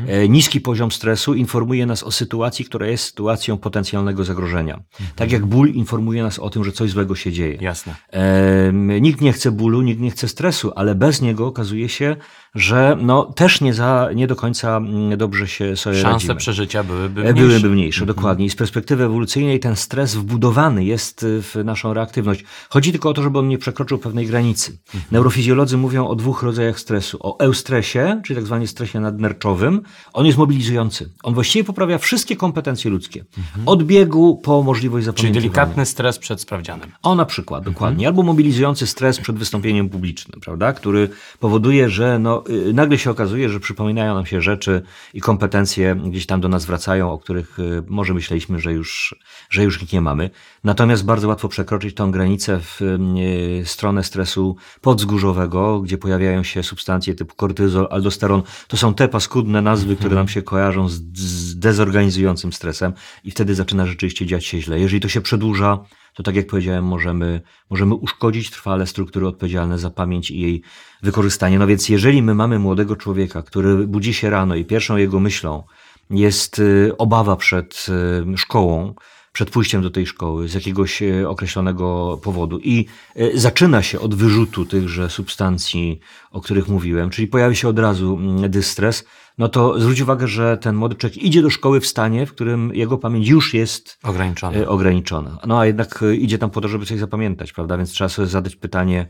E, 0.07 0.29
Niski 0.29 0.61
poziom 0.61 0.91
stresu 0.91 1.35
informuje 1.35 1.87
nas 1.87 2.03
o 2.03 2.11
sytuacji, 2.11 2.65
która 2.65 2.87
jest 2.87 3.05
sytuacją 3.05 3.57
potencjalnego 3.59 4.25
zagrożenia. 4.25 4.81
Tak 5.17 5.33
jak 5.33 5.47
ból 5.47 5.69
informuje 5.69 6.23
nas 6.23 6.39
o 6.39 6.51
tym, 6.51 6.65
że 6.65 6.73
coś 6.73 6.91
złego 6.91 7.15
się 7.15 7.33
dzieje. 7.33 7.59
Jasne. 7.61 7.95
Em, 8.11 9.03
Nikt 9.03 9.21
nie 9.21 9.33
chce 9.33 9.51
bólu, 9.53 9.83
nikt 9.83 10.01
nie 10.01 10.11
chce 10.11 10.29
stresu, 10.29 10.73
ale 10.77 10.95
bez 10.95 11.21
niego 11.23 11.47
okazuje 11.47 11.89
się, 11.89 12.17
że 12.59 12.97
no, 13.01 13.25
też 13.25 13.61
nie, 13.61 13.75
za, 13.75 14.09
nie 14.15 14.27
do 14.27 14.37
końca 14.37 14.77
mm, 14.77 15.19
dobrze 15.19 15.49
się 15.49 15.77
sobie 15.77 15.97
Szanse 15.97 16.13
radzimy. 16.13 16.35
przeżycia 16.37 16.85
byłyby 16.85 17.21
E, 17.21 17.33
mniejsze. 17.33 17.43
Byłyby 17.49 17.69
mniejsze, 17.71 18.07
dokładnie. 18.07 18.47
I 18.47 18.51
z 18.51 18.57
perspektywy 18.57 19.05
ewolucyjnej 19.05 19.61
ten 19.61 19.77
stres 19.77 20.15
wbudowany 20.15 20.85
jest 20.85 21.23
y, 21.23 21.43
w 21.43 21.55
naszą 21.65 21.95
reaktywność. 21.95 22.45
Chodzi 22.71 22.93
tylko 22.93 23.09
o 23.11 23.15
to, 23.15 23.23
żeby 23.23 23.39
on 23.39 23.49
nie 23.49 23.59
przekroczył 23.59 23.99
pewnej 23.99 24.27
granicy. 24.27 24.79
Neurofizjolodzy 25.13 25.77
mówią 25.77 26.09
o 26.09 26.15
dwóch 26.15 26.43
rodzajach 26.43 26.81
stresu. 26.81 27.19
O 27.21 27.39
eustresie, 27.39 28.21
czyli 28.25 28.37
tak 28.37 28.47
zwanym 28.47 28.67
stresie 28.67 29.01
nadnerczowym. 29.01 29.81
On 30.13 30.27
jest 30.27 30.39
mobilizujący. 30.39 31.11
On 31.23 31.35
właściwie 31.35 31.65
poprawia 31.65 31.99
wszystkie 31.99 32.37
kompetencje 32.37 32.91
ludzkie. 32.91 33.25
Od 33.67 33.83
biegu 33.83 34.37
po 34.45 34.63
możliwość 34.63 35.05
Czyli 35.07 35.07
zapamiętywania. 35.17 35.41
delikatny 35.41 35.87
stres 35.87 36.19
przed 36.19 36.41
sprawdzianem. 36.41 36.91
O, 37.03 37.15
na 37.15 37.25
przykład, 37.25 37.65
dokładnie. 37.65 38.07
Albo 38.07 38.23
mobilizujący 38.23 38.87
stres 38.87 39.19
przed 39.21 39.37
wystąpieniem 39.39 39.89
publicznym, 39.89 40.41
prawda? 40.41 40.73
Który 40.73 41.09
powoduje, 41.41 41.89
że 41.91 42.19
no, 42.19 42.45
nagle 42.75 42.99
się 42.99 43.11
okazuje, 43.11 43.49
że 43.49 43.61
przypominają 43.61 44.15
nam 44.15 44.27
się 44.27 44.43
rzeczy 44.43 44.83
i 45.15 45.21
kompetencje 45.21 45.97
gdzieś 46.07 46.27
tam 46.27 46.41
do 46.41 46.49
nas 46.49 46.65
wracają, 46.65 47.13
o 47.13 47.19
których 47.19 47.59
y, 47.59 47.83
może 47.87 48.15
myśleliśmy, 48.15 48.61
że 48.61 48.73
już, 48.73 49.15
że 49.51 49.65
już 49.65 49.83
ich 49.83 49.93
nie 49.93 50.01
mamy. 50.01 50.31
Natomiast 50.65 51.05
bardzo 51.05 51.29
łatwo 51.29 51.49
przekroczyć 51.49 51.95
tą 51.95 52.11
granicę 52.11 52.61
w 52.61 52.83
y, 52.83 53.63
stronę 53.65 54.05
stresu 54.05 54.57
podzgórzowego, 54.81 55.81
gdzie 55.81 55.99
pojawiają 55.99 56.43
się 56.43 56.63
substancje 56.63 57.15
typu 57.15 57.35
kortyzol, 57.37 57.89
aldosteron. 57.91 58.43
To 58.69 58.77
są 58.77 58.95
te 58.95 59.09
paskudne 59.09 59.63
nazwy, 59.63 59.97
które 59.97 60.15
nam 60.15 60.29
się 60.29 60.43
kojarzą 60.43 60.89
z, 60.89 61.03
z 61.15 61.59
dezorganizującym 61.59 62.53
stresem 62.53 62.93
i 63.25 63.31
wtedy 63.31 63.55
zaczyna 63.55 63.87
rzeczywiście 63.87 64.27
dziać 64.27 64.45
się 64.45 64.61
źle. 64.61 64.81
Jeżeli 64.81 65.01
to 65.01 65.09
się 65.09 65.21
przedłuża, 65.21 65.79
to 66.19 66.23
tak 66.23 66.37
jak 66.37 66.47
powiedziałem, 66.47 66.85
możemy, 66.85 67.41
możemy 67.71 67.95
uszkodzić 67.95 68.51
trwale 68.51 68.87
struktury 68.87 69.27
odpowiedzialne 69.27 69.79
za 69.79 69.91
pamięć 69.91 70.31
i 70.31 70.41
jej 70.41 70.63
wykorzystanie. 71.03 71.59
No 71.59 71.67
więc 71.67 71.89
jeżeli 71.89 72.23
my 72.29 72.35
mamy 72.35 72.59
młodego 72.59 72.97
człowieka, 72.97 73.43
który 73.43 73.87
budzi 73.87 74.15
się 74.15 74.31
rano 74.31 74.55
i 74.55 74.65
pierwszą 74.65 74.97
jego 74.97 75.21
myślą 75.21 75.63
jest 76.11 76.59
y, 76.59 76.93
obawa 76.99 77.37
przed 77.37 77.87
y, 78.35 78.39
szkołą, 78.39 78.95
przed 79.33 79.51
pójściem 79.51 79.83
do 79.83 79.91
tej 79.91 80.07
szkoły 80.07 80.49
z 80.49 80.55
jakiegoś 80.55 81.03
y, 81.03 81.29
określonego 81.29 82.19
powodu 82.23 82.59
i 82.59 82.87
zaczyna 83.35 83.83
się 83.83 84.01
od 84.01 84.15
wyrzutu 84.15 84.65
tychże 84.65 85.11
substancji, 85.11 86.01
o 86.31 86.41
których 86.41 86.69
mówiłem, 86.69 87.11
czyli 87.11 87.29
pojawi 87.29 87.57
się 87.57 87.69
od 87.69 87.79
razu 87.79 88.19
mm, 88.21 88.51
dystres, 88.51 89.05
no 89.39 89.49
to 89.49 89.81
zwróć 89.81 90.01
uwagę, 90.01 90.29
że 90.29 90.59
ten 90.59 90.77
młody 90.77 90.95
człowiek 90.95 91.23
idzie 91.23 91.43
do 91.43 91.51
szkoły 91.51 91.81
w 91.81 91.87
stanie, 91.87 92.27
w 92.27 92.33
którym 92.33 92.75
jego 92.75 92.99
pamięć 92.99 93.29
już 93.29 93.55
jest 93.55 93.99
Ograniczony. 94.03 94.59
e, 94.59 94.69
ograniczona. 94.69 95.39
No 95.47 95.61
a 95.61 95.67
jednak 95.67 96.05
idzie 96.19 96.39
tam 96.39 96.51
po 96.51 96.61
to, 96.61 96.69
żeby 96.69 96.87
coś 96.87 96.99
zapamiętać, 96.99 97.53
prawda? 97.53 97.77
Więc 97.77 97.91
trzeba 97.91 98.09
sobie 98.09 98.29
zadać 98.29 98.57
pytanie, 98.57 99.07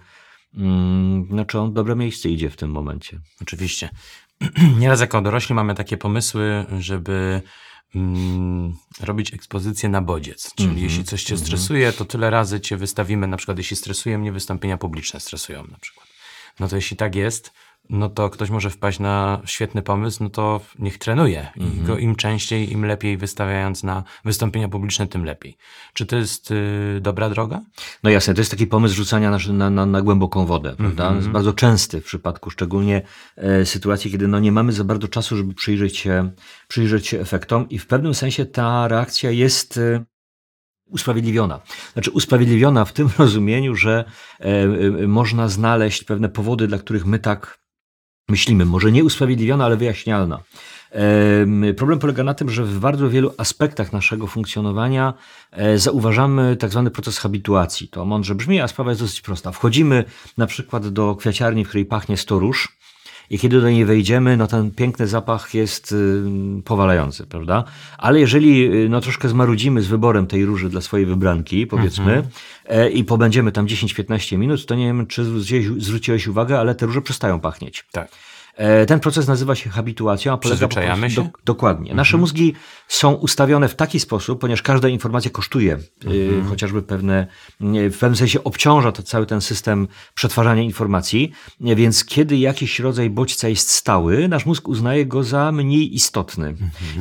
mm, 0.54 1.26
no, 1.30 1.44
czy 1.44 1.58
on 1.58 1.70
w 1.70 1.74
dobre 1.74 1.96
miejsce 1.96 2.28
idzie 2.28 2.50
w 2.50 2.56
tym 2.56 2.70
momencie. 2.70 3.20
Oczywiście. 3.42 3.90
Nieraz 4.80 5.00
jako 5.00 5.22
dorośli 5.22 5.54
mamy 5.54 5.74
takie 5.74 5.96
pomysły, 5.96 6.64
żeby 6.78 7.42
mm, 7.94 8.74
robić 9.00 9.34
ekspozycję 9.34 9.88
na 9.88 10.02
bodziec. 10.02 10.54
Czyli 10.54 10.68
Mhm, 10.68 10.84
jeśli 10.84 11.04
coś 11.04 11.24
cię 11.24 11.36
stresuje, 11.36 11.92
to 11.92 12.04
tyle 12.04 12.30
razy 12.30 12.60
cię 12.60 12.76
wystawimy, 12.76 13.26
na 13.26 13.36
przykład 13.36 13.58
jeśli 13.58 13.76
stresuje 13.76 14.18
mnie, 14.18 14.32
wystąpienia 14.32 14.78
publiczne 14.78 15.20
stresują 15.20 15.64
na 15.64 15.78
przykład. 15.78 16.08
No 16.60 16.68
to 16.68 16.76
jeśli 16.76 16.96
tak 16.96 17.14
jest, 17.14 17.52
no 17.90 18.08
to 18.08 18.30
ktoś 18.30 18.50
może 18.50 18.70
wpaść 18.70 18.98
na 18.98 19.40
świetny 19.44 19.82
pomysł, 19.82 20.22
no 20.22 20.30
to 20.30 20.60
niech 20.78 20.98
trenuje. 20.98 21.48
Mhm. 21.56 21.76
I 21.76 21.86
go 21.86 21.98
im 21.98 22.16
częściej, 22.16 22.72
im 22.72 22.84
lepiej 22.84 23.16
wystawiając 23.16 23.82
na 23.82 24.04
wystąpienia 24.24 24.68
publiczne, 24.68 25.06
tym 25.06 25.24
lepiej. 25.24 25.56
Czy 25.92 26.06
to 26.06 26.16
jest 26.16 26.50
y, 26.50 26.98
dobra 27.00 27.30
droga? 27.30 27.60
No 28.02 28.10
jasne, 28.10 28.34
to 28.34 28.40
jest 28.40 28.50
taki 28.50 28.66
pomysł 28.66 28.94
rzucania 28.94 29.30
na, 29.30 29.38
na, 29.52 29.70
na, 29.70 29.86
na 29.86 30.02
głęboką 30.02 30.46
wodę, 30.46 30.74
prawda? 30.76 31.02
Mhm. 31.02 31.16
Jest 31.16 31.28
bardzo 31.28 31.52
częsty 31.52 32.00
w 32.00 32.04
przypadku 32.04 32.50
szczególnie 32.50 33.02
e, 33.36 33.66
sytuacji, 33.66 34.10
kiedy 34.10 34.28
no, 34.28 34.38
nie 34.38 34.52
mamy 34.52 34.72
za 34.72 34.84
bardzo 34.84 35.08
czasu, 35.08 35.36
żeby 35.36 35.54
przyjrzeć 35.54 35.96
się, 35.96 36.30
przyjrzeć 36.68 37.06
się 37.06 37.20
efektom 37.20 37.68
i 37.68 37.78
w 37.78 37.86
pewnym 37.86 38.14
sensie 38.14 38.46
ta 38.46 38.88
reakcja 38.88 39.30
jest 39.30 39.76
e, 39.76 40.04
usprawiedliwiona. 40.90 41.60
Znaczy 41.92 42.10
usprawiedliwiona 42.10 42.84
w 42.84 42.92
tym 42.92 43.08
rozumieniu, 43.18 43.74
że 43.74 44.04
e, 44.40 44.44
e, 44.44 45.06
można 45.06 45.48
znaleźć 45.48 46.04
pewne 46.04 46.28
powody, 46.28 46.66
dla 46.66 46.78
których 46.78 47.06
my 47.06 47.18
tak 47.18 47.58
myślimy. 48.28 48.64
Może 48.64 48.92
nie 48.92 49.04
usprawiedliwiona, 49.04 49.64
ale 49.64 49.76
wyjaśnialna. 49.76 50.40
Em, 50.90 51.64
Problem 51.76 51.98
polega 51.98 52.24
na 52.24 52.34
tym, 52.34 52.50
że 52.50 52.64
w 52.64 52.78
bardzo 52.78 53.10
wielu 53.10 53.34
aspektach 53.38 53.92
naszego 53.92 54.26
funkcjonowania 54.26 55.14
e, 55.52 55.78
zauważamy 55.78 56.56
tak 56.56 56.70
zwany 56.70 56.90
proces 56.90 57.18
habituacji. 57.18 57.88
To 57.88 58.04
mądrze 58.04 58.34
brzmi, 58.34 58.60
a 58.60 58.68
sprawa 58.68 58.90
jest 58.90 59.00
dosyć 59.00 59.20
prosta. 59.20 59.52
Wchodzimy 59.52 60.04
na 60.36 60.46
przykład 60.46 60.88
do 60.88 61.16
kwiaciarni, 61.16 61.64
w 61.64 61.68
której 61.68 61.86
pachnie 61.86 62.16
sto 62.16 62.38
róż 62.38 62.78
i 63.30 63.38
kiedy 63.38 63.60
do 63.60 63.70
niej 63.70 63.84
wejdziemy, 63.84 64.36
no 64.36 64.46
ten 64.46 64.70
piękny 64.70 65.06
zapach 65.06 65.54
jest 65.54 65.92
y, 65.92 66.22
powalający, 66.64 67.26
prawda? 67.26 67.64
Ale 67.98 68.20
jeżeli 68.20 68.74
y, 68.84 68.88
no 68.88 69.00
troszkę 69.00 69.28
zmarudzimy 69.28 69.82
z 69.82 69.86
wyborem 69.86 70.26
tej 70.26 70.44
róży 70.44 70.68
dla 70.68 70.80
swojej 70.80 71.06
wybranki, 71.06 71.66
powiedzmy, 71.66 72.22
e, 72.66 72.90
i 72.90 73.04
pobędziemy 73.04 73.52
tam 73.52 73.66
10-15 73.66 74.38
minut, 74.38 74.66
to 74.66 74.74
nie 74.74 74.86
wiem, 74.86 75.06
czy 75.06 75.24
zwróciłeś, 75.24 75.66
zwróciłeś 75.82 76.26
uwagę, 76.26 76.58
ale 76.58 76.74
te 76.74 76.86
róże 76.86 77.02
przestają 77.02 77.40
pachnieć. 77.40 77.84
Tak. 77.92 78.08
E, 78.58 78.86
Ten 78.86 79.00
proces 79.00 79.26
nazywa 79.28 79.54
się 79.54 79.70
habituacją, 79.70 80.32
a 80.32 80.36
polega 80.36 80.68
po 80.68 80.74
prostu- 81.00 81.22
się? 81.22 81.30
dokładnie. 81.44 81.94
Nasze 81.94 82.16
mózgi 82.16 82.54
są 82.88 83.12
ustawione 83.14 83.68
w 83.68 83.74
taki 83.74 84.00
sposób, 84.00 84.40
ponieważ 84.40 84.62
każda 84.62 84.88
informacja 84.88 85.30
kosztuje, 85.30 85.78
y, 86.04 86.42
chociażby 86.48 86.82
pewne, 86.82 87.26
w 87.60 87.96
pewnym 88.00 88.16
sensie 88.16 88.44
obciąża 88.44 88.92
to 88.92 89.02
cały 89.02 89.26
ten 89.26 89.40
system 89.40 89.88
przetwarzania 90.14 90.62
informacji, 90.62 91.32
więc 91.60 92.04
kiedy 92.04 92.36
jakiś 92.36 92.78
rodzaj 92.80 93.10
bodźca 93.10 93.48
jest 93.48 93.70
stały, 93.70 94.28
nasz 94.28 94.46
mózg 94.46 94.68
uznaje 94.68 95.06
go 95.06 95.24
za 95.24 95.52
mniej 95.52 95.94
istotny. 95.94 96.54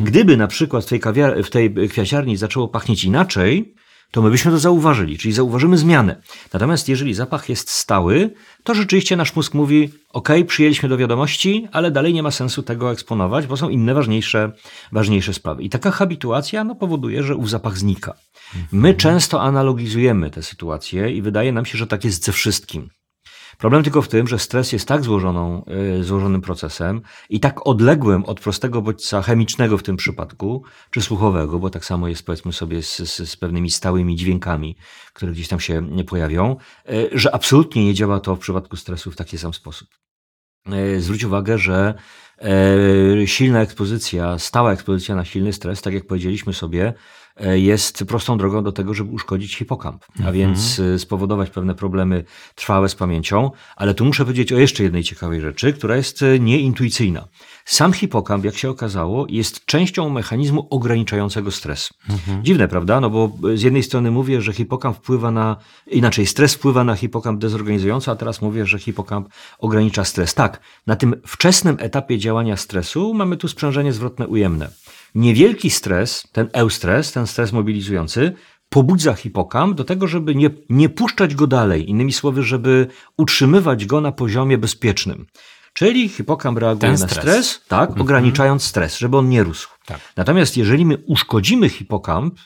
Gdyby 0.04 0.38
na 0.38 0.48
przykład 0.48 0.86
w 0.86 0.88
tej, 0.88 1.00
kawiar- 1.02 1.44
w 1.44 1.50
tej 1.50 1.74
kwiaciarni 1.90 2.38
zaczęło 2.38 2.68
pachnieć 2.68 3.04
inaczej, 3.04 3.74
to 4.12 4.22
my 4.22 4.32
byśmy 4.32 4.52
to 4.52 4.60
zauważyli, 4.60 5.18
czyli 5.18 5.34
zauważymy 5.34 5.78
zmianę. 5.78 6.22
Natomiast 6.54 6.90
jeżeli 6.90 7.14
zapach 7.14 7.50
jest 7.50 7.70
stały, 7.70 8.34
to 8.64 8.74
rzeczywiście 8.74 9.16
nasz 9.16 9.36
mózg 9.36 9.54
mówi: 9.54 9.90
OK, 10.10 10.30
przyjęliśmy 10.48 10.90
do 10.90 10.98
wiadomości, 10.98 11.68
ale 11.72 11.92
dalej 11.92 12.14
nie 12.14 12.24
ma 12.24 12.32
sensu 12.32 12.64
tego 12.64 12.92
eksponować, 12.92 13.48
bo 13.48 13.58
są 13.58 13.70
inne 13.70 13.94
ważniejsze, 13.94 14.52
ważniejsze 14.92 15.34
sprawy. 15.34 15.64
I 15.64 15.70
taka 15.70 15.92
habituacja 15.92 16.64
no, 16.64 16.76
powoduje, 16.76 17.24
że 17.24 17.36
ów 17.36 17.50
zapach 17.50 17.78
znika. 17.78 18.14
My 18.72 18.94
często 18.94 19.42
analogizujemy 19.42 20.30
tę 20.30 20.44
sytuację 20.44 21.12
i 21.12 21.22
wydaje 21.22 21.52
nam 21.52 21.66
się, 21.66 21.78
że 21.78 21.88
tak 21.88 22.06
jest 22.06 22.26
ze 22.26 22.32
wszystkim. 22.32 22.90
Problem 23.58 23.84
tylko 23.84 24.02
w 24.02 24.08
tym, 24.08 24.28
że 24.28 24.40
stres 24.40 24.72
jest 24.72 24.88
tak 24.88 25.04
złożoną, 25.04 25.64
y, 26.00 26.04
złożonym 26.04 26.42
procesem 26.42 27.02
i 27.30 27.40
tak 27.40 27.68
odległym 27.68 28.26
od 28.26 28.40
prostego 28.40 28.82
bodźca 28.82 29.22
chemicznego 29.22 29.78
w 29.78 29.84
tym 29.84 29.98
przypadku, 29.98 30.64
czy 30.92 31.02
słuchowego, 31.02 31.60
bo 31.60 31.70
tak 31.70 31.86
samo 31.86 32.08
jest 32.08 32.26
powiedzmy 32.26 32.54
sobie 32.54 32.84
z, 32.84 32.98
z, 32.98 33.30
z 33.30 33.36
pewnymi 33.38 33.72
stałymi 33.72 34.16
dźwiękami, 34.16 34.76
które 35.14 35.32
gdzieś 35.32 35.48
tam 35.48 35.60
się 35.60 35.82
nie 35.92 36.04
pojawią, 36.04 36.56
y, 36.90 37.10
że 37.12 37.36
absolutnie 37.36 37.86
nie 37.86 37.94
działa 37.94 38.20
to 38.20 38.36
w 38.36 38.40
przypadku 38.40 38.76
stresu 38.76 39.12
w 39.12 39.16
taki 39.16 39.38
sam 39.38 39.54
sposób. 39.54 39.90
Y, 40.74 41.02
Zwróć 41.02 41.24
uwagę, 41.24 41.58
że 41.58 41.94
silna 43.26 43.62
ekspozycja, 43.62 44.40
stała 44.40 44.74
ekspozycja 44.74 45.16
na 45.16 45.26
silny 45.26 45.54
stres, 45.54 45.82
tak 45.82 45.94
jak 45.94 46.08
powiedzieliśmy 46.08 46.54
sobie, 46.54 46.94
jest 47.40 48.04
prostą 48.08 48.38
drogą 48.38 48.64
do 48.64 48.72
tego, 48.72 48.94
żeby 48.94 49.12
uszkodzić 49.12 49.56
hipokamp, 49.58 50.06
a 50.26 50.32
więc 50.32 50.80
e, 50.80 51.00
spowodować 51.00 51.50
pewne 51.50 51.76
problemy 51.76 52.24
trwałe 52.56 52.90
z 52.90 52.96
pamięcią. 52.96 53.52
Ale 53.76 53.94
tu 53.94 54.06
muszę 54.06 54.24
powiedzieć 54.24 54.54
o 54.54 54.58
jeszcze 54.58 54.84
jednej 54.84 55.04
ciekawej 55.04 55.42
rzeczy, 55.42 55.74
która 55.74 55.96
jest 55.96 56.24
e, 56.24 56.40
nieintuicyjna. 56.40 57.28
Sam 57.66 57.94
hipokamp, 57.94 58.46
jak 58.46 58.58
się 58.58 58.70
okazało, 58.70 59.26
jest 59.30 59.66
częścią 59.66 60.10
mechanizmu 60.10 60.68
ograniczającego 60.70 61.52
stres. 61.52 61.90
Dziwne, 62.44 62.68
prawda? 62.68 63.00
No 63.00 63.10
bo 63.10 63.38
z 63.56 63.62
jednej 63.62 63.84
strony 63.84 64.12
mówię, 64.12 64.42
że 64.42 64.54
hipokamp 64.54 64.98
wpływa 64.98 65.32
na, 65.32 65.56
inaczej, 65.88 66.26
stres 66.26 66.54
wpływa 66.54 66.84
na 66.84 66.96
hipokamp 66.96 67.42
dezorganizująco, 67.42 68.12
a 68.12 68.16
teraz 68.16 68.42
mówię, 68.42 68.66
że 68.66 68.80
hipokamp 68.80 69.30
ogranicza 69.60 70.06
stres. 70.06 70.34
Tak, 70.34 70.60
na 70.88 70.96
tym 70.96 71.22
wczesnym 71.28 71.78
etapie 71.80 72.18
działania 72.18 72.58
stresu 72.58 73.14
mamy 73.14 73.38
tu 73.38 73.48
sprzężenie 73.48 73.94
zwrotne 73.94 74.28
ujemne. 74.28 74.70
Niewielki 75.16 75.70
stres, 75.70 76.28
ten 76.32 76.50
eustres, 76.54 77.12
ten 77.12 77.28
stres 77.28 77.52
mobilizujący, 77.52 78.34
pobudza 78.70 79.14
hipokamp 79.14 79.78
do 79.78 79.84
tego, 79.84 80.08
żeby 80.08 80.36
nie, 80.36 80.50
nie 80.70 80.90
puszczać 80.90 81.36
go 81.36 81.48
dalej. 81.48 81.90
Innymi 81.90 82.14
słowy, 82.14 82.44
żeby 82.44 82.88
utrzymywać 83.18 83.86
go 83.86 84.02
na 84.02 84.12
poziomie 84.12 84.58
bezpiecznym. 84.58 85.26
Czyli 85.74 86.10
hipokamp 86.10 86.58
reaguje 86.58 86.92
Ten 86.92 87.02
na 87.02 87.08
stres. 87.08 87.24
stres, 87.24 87.62
tak, 87.68 88.02
ograniczając 88.02 88.64
stres, 88.64 88.98
żeby 88.98 89.18
on 89.18 89.30
nie 89.30 89.44
rósł. 89.44 89.70
Tak. 89.86 90.00
Natomiast 90.16 90.58
jeżeli 90.58 90.86
my 90.86 90.98
uszkodzimy 91.06 91.70
hipokamp, 91.70 92.40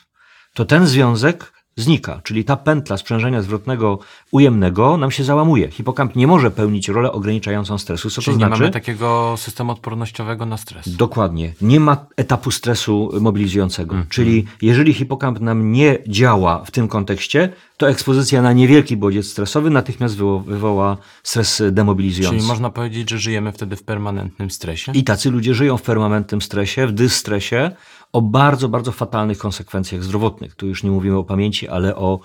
to 0.54 0.64
ten 0.64 0.86
związek 0.86 1.52
znika, 1.76 2.20
czyli 2.24 2.44
ta 2.44 2.56
pętla 2.56 2.96
sprzężenia 2.96 3.42
zwrotnego 3.42 3.98
ujemnego 4.30 4.96
nam 4.96 5.10
się 5.10 5.24
załamuje. 5.24 5.70
Hipokamp 5.70 6.16
nie 6.16 6.26
może 6.26 6.50
pełnić 6.50 6.88
rolę 6.88 7.12
ograniczającą 7.12 7.78
stresu. 7.78 8.10
Co 8.10 8.22
Czyli 8.22 8.34
to 8.36 8.40
nie 8.40 8.46
znaczy? 8.46 8.60
mamy 8.62 8.72
takiego 8.72 9.34
systemu 9.36 9.72
odpornościowego 9.72 10.46
na 10.46 10.56
stres. 10.56 10.96
Dokładnie. 10.96 11.52
Nie 11.60 11.80
ma 11.80 12.06
etapu 12.16 12.50
stresu 12.50 13.10
mobilizującego. 13.20 13.94
Mhm. 13.94 14.08
Czyli 14.10 14.44
jeżeli 14.62 14.94
hipokamp 14.94 15.40
nam 15.40 15.72
nie 15.72 15.98
działa 16.08 16.64
w 16.64 16.70
tym 16.70 16.88
kontekście, 16.88 17.52
to 17.76 17.88
ekspozycja 17.90 18.42
na 18.42 18.52
niewielki 18.52 18.96
bodziec 18.96 19.26
stresowy 19.26 19.70
natychmiast 19.70 20.16
wywo- 20.16 20.44
wywoła 20.44 20.96
stres 21.22 21.62
demobilizujący. 21.70 22.36
Czyli 22.38 22.48
można 22.48 22.70
powiedzieć, 22.70 23.10
że 23.10 23.18
żyjemy 23.18 23.52
wtedy 23.52 23.76
w 23.76 23.82
permanentnym 23.82 24.50
stresie? 24.50 24.92
I 24.94 25.04
tacy 25.04 25.30
ludzie 25.30 25.54
żyją 25.54 25.76
w 25.76 25.82
permanentnym 25.82 26.42
stresie, 26.42 26.86
w 26.86 26.92
dystresie, 26.92 27.70
o 28.12 28.22
bardzo, 28.22 28.68
bardzo 28.68 28.92
fatalnych 28.92 29.38
konsekwencjach 29.38 30.02
zdrowotnych. 30.02 30.54
Tu 30.54 30.66
już 30.66 30.82
nie 30.82 30.90
mówimy 30.90 31.16
o 31.16 31.24
pamięci, 31.24 31.68
ale 31.68 31.96
o 31.96 32.20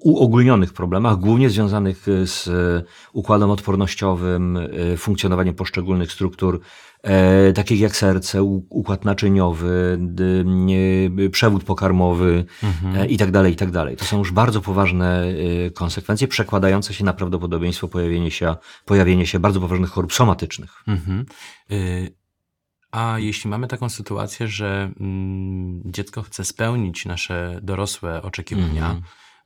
uogólnionych 0.00 0.72
problemach, 0.72 1.16
głównie 1.16 1.50
związanych 1.50 2.08
y, 2.08 2.26
z 2.26 2.46
y, 2.46 2.84
układem 3.12 3.50
odpornościowym, 3.50 4.56
y, 4.56 4.96
funkcjonowaniem 4.96 5.54
poszczególnych 5.54 6.12
struktur, 6.12 6.60
e, 7.02 7.52
takich 7.52 7.80
jak 7.80 7.96
serce, 7.96 8.42
układ 8.68 9.04
naczyniowy, 9.04 9.98
przewód 11.32 11.64
pokarmowy 11.64 12.44
e, 12.96 13.06
i 13.06 13.16
tak 13.16 13.30
dalej, 13.30 13.52
i 13.52 13.56
tak 13.56 13.70
dalej. 13.70 13.96
To 13.96 14.04
są 14.04 14.18
już 14.18 14.32
bardzo 14.32 14.60
poważne 14.60 15.24
konsekwencje, 15.74 16.28
przekładające 16.28 16.94
się 16.94 17.04
na 17.04 17.12
prawdopodobieństwo 17.12 17.88
pojawienia 17.88 18.30
się, 18.30 18.56
pojawienie 18.84 19.26
się 19.26 19.38
bardzo 19.38 19.60
poważnych 19.60 19.90
chorób 19.90 20.12
somatycznych. 20.12 20.82
Mhm. 20.86 21.26
Y, 21.70 22.25
A 22.96 23.18
jeśli 23.18 23.50
mamy 23.50 23.66
taką 23.68 23.88
sytuację, 23.88 24.48
że 24.48 24.90
mm, 25.00 25.82
dziecko 25.84 26.22
chce 26.22 26.44
spełnić 26.44 27.04
nasze 27.06 27.58
dorosłe 27.62 28.22
oczekiwania, 28.22 28.86
Mhm. 28.86 29.02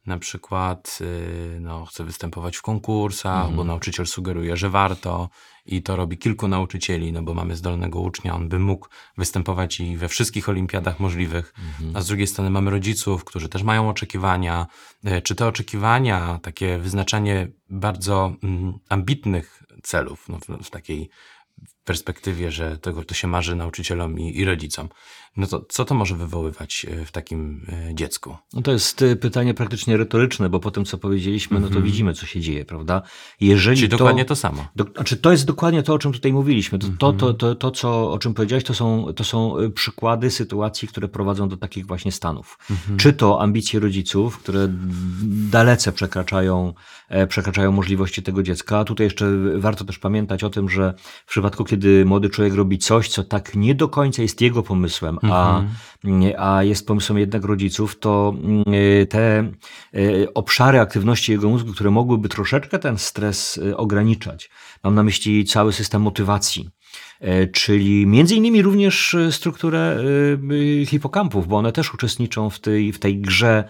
na 0.06 0.18
przykład 0.18 0.98
y, 1.00 1.58
no, 1.60 1.84
chce 1.86 2.04
występować 2.04 2.56
w 2.56 2.62
konkursach, 2.62 3.36
Mhm. 3.40 3.56
bo 3.56 3.64
nauczyciel 3.64 4.06
sugeruje, 4.06 4.56
że 4.56 4.70
warto 4.70 5.28
i 5.66 5.82
to 5.82 5.96
robi 5.96 6.18
kilku 6.18 6.48
nauczycieli, 6.48 7.12
no 7.12 7.22
bo 7.22 7.34
mamy 7.34 7.56
zdolnego 7.56 8.00
ucznia, 8.00 8.34
on 8.34 8.48
by 8.48 8.58
mógł 8.58 8.88
występować 9.18 9.80
i 9.80 9.96
we 9.96 10.08
wszystkich 10.08 10.48
olimpiadach 10.48 11.00
możliwych, 11.00 11.54
Mhm. 11.58 11.96
a 11.96 12.00
z 12.00 12.06
drugiej 12.06 12.26
strony 12.26 12.50
mamy 12.50 12.70
rodziców, 12.70 13.24
którzy 13.24 13.48
też 13.48 13.62
mają 13.62 13.88
oczekiwania. 13.88 14.66
Y, 15.06 15.22
Czy 15.22 15.34
te 15.34 15.46
oczekiwania, 15.46 16.38
takie 16.42 16.78
wyznaczanie 16.78 17.48
bardzo 17.70 18.32
mm, 18.42 18.72
ambitnych 18.88 19.62
celów, 19.82 20.28
no, 20.28 20.38
w, 20.38 20.64
w 20.66 20.70
takiej 20.70 21.10
perspektywie, 21.84 22.50
że 22.50 22.78
tego 22.78 23.04
to 23.04 23.14
się 23.14 23.28
marzy 23.28 23.56
nauczycielom 23.56 24.18
i, 24.18 24.38
i 24.38 24.44
rodzicom. 24.44 24.88
No 25.36 25.46
to 25.46 25.66
co 25.68 25.84
to 25.84 25.94
może 25.94 26.16
wywoływać 26.16 26.86
e, 26.88 27.04
w 27.04 27.12
takim 27.12 27.66
e, 27.68 27.94
dziecku? 27.94 28.36
No 28.52 28.62
to 28.62 28.72
jest 28.72 29.02
y, 29.02 29.16
pytanie 29.16 29.54
praktycznie 29.54 29.96
retoryczne, 29.96 30.48
bo 30.48 30.60
po 30.60 30.70
tym, 30.70 30.84
co 30.84 30.98
powiedzieliśmy, 30.98 31.60
no 31.60 31.68
to 31.68 31.82
widzimy, 31.82 32.14
co 32.14 32.26
się 32.26 32.40
dzieje, 32.40 32.64
prawda? 32.64 33.02
Jeżeli 33.40 33.76
Czyli 33.76 33.88
to, 33.88 33.96
dokładnie 33.96 34.24
to 34.24 34.36
samo. 34.36 34.68
Do, 34.76 34.84
znaczy 34.84 35.16
to 35.16 35.32
jest 35.32 35.46
dokładnie 35.46 35.82
to, 35.82 35.94
o 35.94 35.98
czym 35.98 36.12
tutaj 36.12 36.32
mówiliśmy. 36.32 36.78
To, 36.78 36.86
to, 36.98 37.12
to, 37.12 37.34
to, 37.34 37.54
to 37.54 37.70
co, 37.70 38.12
o 38.12 38.18
czym 38.18 38.34
powiedziałeś, 38.34 38.64
to 38.64 38.74
są, 38.74 39.06
to 39.16 39.24
są 39.24 39.54
przykłady 39.74 40.30
sytuacji, 40.30 40.88
które 40.88 41.08
prowadzą 41.08 41.48
do 41.48 41.56
takich 41.56 41.86
właśnie 41.86 42.12
stanów. 42.12 42.58
Czy 42.96 43.12
to 43.12 43.40
ambicje 43.40 43.80
rodziców, 43.80 44.38
które 44.38 44.68
dalece 45.50 45.92
przekraczają, 45.92 46.74
e, 47.08 47.26
przekraczają 47.26 47.72
możliwości 47.72 48.22
tego 48.22 48.42
dziecka. 48.42 48.78
A 48.78 48.84
Tutaj 48.84 49.06
jeszcze 49.06 49.26
warto 49.56 49.84
też 49.84 49.98
pamiętać 49.98 50.44
o 50.44 50.50
tym, 50.50 50.68
że 50.68 50.94
w 51.26 51.30
przypadku, 51.30 51.64
kiedy 51.70 52.04
młody 52.04 52.30
człowiek 52.30 52.54
robi 52.54 52.78
coś, 52.78 53.08
co 53.08 53.24
tak 53.24 53.54
nie 53.54 53.74
do 53.74 53.88
końca 53.88 54.22
jest 54.22 54.40
jego 54.40 54.62
pomysłem, 54.62 55.18
a, 55.22 55.62
a 56.38 56.62
jest 56.62 56.86
pomysłem 56.86 57.18
jednak 57.18 57.44
rodziców, 57.44 57.98
to 57.98 58.34
mm, 58.44 58.64
te 59.08 59.38
e, 59.38 59.48
obszary 60.34 60.80
aktywności 60.80 61.32
jego 61.32 61.48
mózgu, 61.48 61.72
które 61.72 61.90
mogłyby 61.90 62.28
troszeczkę 62.28 62.78
ten 62.78 62.98
stres 62.98 63.60
e, 63.70 63.76
ograniczać. 63.76 64.50
Mam 64.84 64.94
na 64.94 65.02
myśli 65.02 65.44
cały 65.44 65.72
system 65.72 66.02
motywacji. 66.02 66.70
E, 67.20 67.46
Czyli 67.46 68.06
między 68.06 68.34
innymi 68.34 68.62
również 68.62 69.14
e, 69.14 69.32
strukturę 69.32 69.98
e, 70.82 70.86
hipokampów, 70.86 71.48
bo 71.48 71.56
one 71.56 71.72
też 71.72 71.94
uczestniczą 71.94 72.50
w 72.50 72.58
tej, 72.58 72.92
w 72.92 72.98
tej 72.98 73.18
grze 73.18 73.64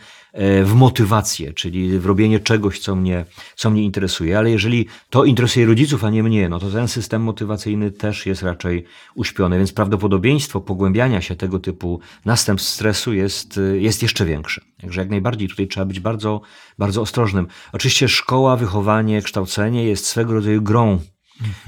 w 0.65 0.73
motywację, 0.75 1.53
czyli 1.53 1.99
w 1.99 2.07
robienie 2.07 2.41
czegoś, 2.41 2.79
co 2.79 2.97
mnie, 2.97 3.25
co 3.57 3.71
mnie 3.71 3.83
interesuje. 3.83 4.39
Ale 4.39 4.51
jeżeli 4.51 4.87
to 5.11 5.25
interesuje 5.25 5.67
rodziców, 5.67 6.05
a 6.05 6.11
nie 6.11 6.23
mnie, 6.23 6.49
no 6.49 6.59
to 6.59 6.71
ten 6.71 6.89
system 6.89 7.23
motywacyjny 7.23 7.91
też 7.91 8.27
jest 8.27 8.43
raczej 8.43 8.85
uśpiony, 9.15 9.59
więc 9.59 9.73
prawdopodobieństwo 9.73 10.61
pogłębiania 10.61 11.21
się 11.21 11.37
tego 11.37 11.59
typu 11.59 12.01
następstw 12.25 12.71
stresu 12.71 13.13
jest, 13.13 13.61
jest 13.75 14.03
jeszcze 14.03 14.25
większe. 14.25 14.61
Także 14.81 15.01
jak 15.01 15.11
najbardziej 15.11 15.49
tutaj 15.49 15.69
trzeba 15.69 15.87
być 15.87 16.01
bardzo, 16.01 16.41
bardzo 16.79 17.03
ostrożnym. 17.03 17.47
Oczywiście 17.73 18.09
szkoła, 18.09 18.57
wychowanie, 18.57 19.23
kształcenie 19.23 19.85
jest 19.85 20.07
swego 20.07 20.35
rodzaju 20.35 20.63
grą 20.63 20.99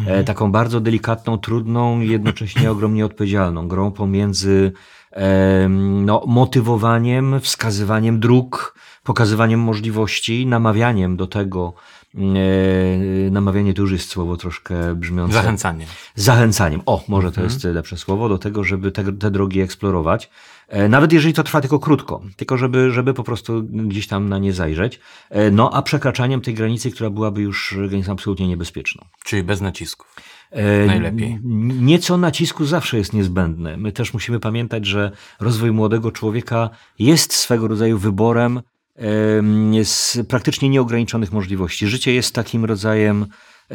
e, 0.07 0.25
taką 0.25 0.53
bardzo 0.53 0.81
delikatną, 0.81 1.39
trudną 1.39 2.01
i 2.01 2.09
jednocześnie 2.09 2.71
ogromnie 2.77 3.07
odpowiedzialną. 3.07 3.69
Grą 3.69 3.91
pomiędzy 3.91 4.73
no, 6.05 6.25
motywowaniem, 6.27 7.41
wskazywaniem 7.41 8.21
dróg, 8.21 8.75
pokazywaniem 9.05 9.61
możliwości, 9.61 10.47
namawianiem 10.47 11.17
do 11.17 11.27
tego, 11.27 11.73
e, 12.15 12.21
namawianie 13.31 13.75
to 13.75 13.83
już 13.83 13.93
jest 13.93 14.09
słowo 14.09 14.37
troszkę 14.37 14.95
brzmiące. 14.95 15.35
Zachęcanie. 15.35 15.87
Zachęcaniem. 16.15 16.83
O, 16.87 17.05
może 17.09 17.29
Mhm. 17.29 17.49
to 17.49 17.55
jest 17.55 17.65
lepsze 17.65 17.97
słowo 17.97 18.29
do 18.29 18.39
tego, 18.39 18.65
żeby 18.65 18.93
te, 18.93 19.13
te 19.13 19.31
drogi 19.31 19.61
eksplorować. 19.61 20.31
E, 20.69 20.89
Nawet 20.89 21.13
jeżeli 21.13 21.35
to 21.35 21.43
trwa 21.43 21.61
tylko 21.61 21.79
krótko, 21.79 22.23
tylko 22.37 22.59
żeby, 22.59 22.91
żeby 22.91 23.15
po 23.15 23.25
prostu 23.25 23.63
gdzieś 23.63 24.07
tam 24.07 24.29
na 24.29 24.39
nie 24.39 24.53
zajrzeć. 24.53 25.01
E, 25.31 25.51
No 25.51 25.71
a 25.75 25.83
przekraczaniem 25.83 26.41
tej 26.41 26.55
granicy, 26.55 26.91
która 26.91 27.11
byłaby 27.11 27.43
już 27.43 27.75
granicą 27.89 28.13
absolutnie 28.13 28.49
niebezpieczną. 28.49 29.05
Czyli 29.25 29.43
bez 29.43 29.61
nacisków. 29.61 30.17
E, 30.51 30.87
Najlepiej. 30.87 31.39
Nieco 31.81 32.17
nacisku 32.17 32.65
zawsze 32.65 32.99
jest 32.99 33.13
niezbędne. 33.13 33.77
My 33.77 33.93
też 33.93 34.15
musimy 34.15 34.41
pamiętać, 34.41 34.87
że 34.87 35.13
rozwój 35.41 35.71
młodego 35.71 36.13
człowieka 36.13 36.71
jest 36.99 37.33
swego 37.35 37.69
rodzaju 37.69 37.99
wyborem 37.99 38.61
em, 38.97 39.85
z 39.85 40.19
praktycznie 40.29 40.69
nieograniczonych 40.69 41.33
możliwości. 41.33 41.87
Życie 41.87 42.15
jest 42.15 42.35
takim 42.35 42.65
rodzajem 42.65 43.27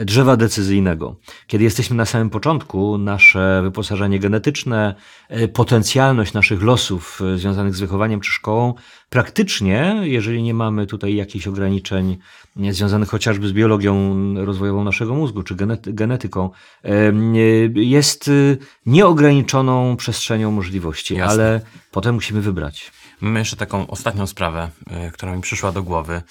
drzewa 0.05 0.37
decyzyjnego. 0.37 1.15
Kiedy 1.47 1.63
jesteśmy 1.63 1.95
na 1.95 2.05
samym 2.05 2.29
początku, 2.29 2.97
nasze 2.97 3.59
wyposażenie 3.63 4.19
genetyczne, 4.19 4.95
e, 5.29 5.47
potencjalność 5.47 6.33
naszych 6.33 6.63
losów 6.63 7.21
e, 7.21 7.37
związanych 7.37 7.75
z 7.75 7.79
wychowaniem 7.79 8.19
czy 8.19 8.31
szkołą, 8.31 8.73
praktycznie, 9.09 9.95
jeżeli 10.03 10.43
nie 10.43 10.53
mamy 10.53 10.87
tutaj 10.87 11.15
jakichś 11.15 11.47
ograniczeń 11.47 12.17
związanych 12.71 13.09
chociażby 13.09 13.47
z 13.47 13.51
biologią 13.51 14.15
rozwojową 14.45 14.83
naszego 14.83 15.15
mózgu 15.15 15.43
czy 15.43 15.55
genety- 15.55 15.93
genetyką, 15.93 16.49
e, 16.83 16.89
jest 17.75 18.31
nieograniczoną 18.85 19.97
przestrzenią 19.97 20.51
możliwości, 20.51 21.15
Jasne. 21.15 21.33
ale 21.33 21.61
potem 21.91 22.15
musimy 22.15 22.41
wybrać. 22.41 22.91
Mamy 23.21 23.39
jeszcze 23.39 23.55
taką 23.55 23.87
ostatnią 23.87 24.27
sprawę, 24.27 24.69
która 25.13 25.35
mi 25.35 25.41
przyszła 25.41 25.71
do 25.71 25.83
głowy. 25.83 26.21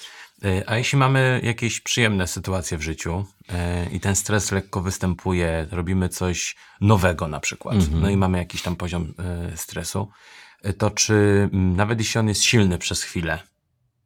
Y, 0.45 0.63
A 0.67 0.77
jeśli 0.77 0.97
mamy 0.97 1.41
jakieś 1.43 1.81
przyjemne 1.81 2.27
sytuacje 2.27 2.77
w 2.77 2.81
życiu 2.81 3.25
y, 3.49 3.89
i 3.91 3.99
ten 3.99 4.15
stres 4.15 4.51
lekko 4.51 4.81
występuje, 4.81 5.67
robimy 5.71 6.09
coś 6.09 6.55
nowego 6.81 7.27
na 7.27 7.39
przykład, 7.39 7.75
no 7.91 8.09
i 8.09 8.17
mamy 8.17 8.37
jakiś 8.37 8.61
tam 8.61 8.75
poziom 8.75 9.13
y, 9.53 9.57
stresu, 9.57 10.09
to 10.77 10.91
czy 10.91 11.13
mm, 11.53 11.75
nawet 11.75 11.99
jeśli 11.99 12.19
on 12.19 12.27
jest 12.27 12.43
silny 12.43 12.77
przez 12.77 13.03
chwilę, 13.03 13.39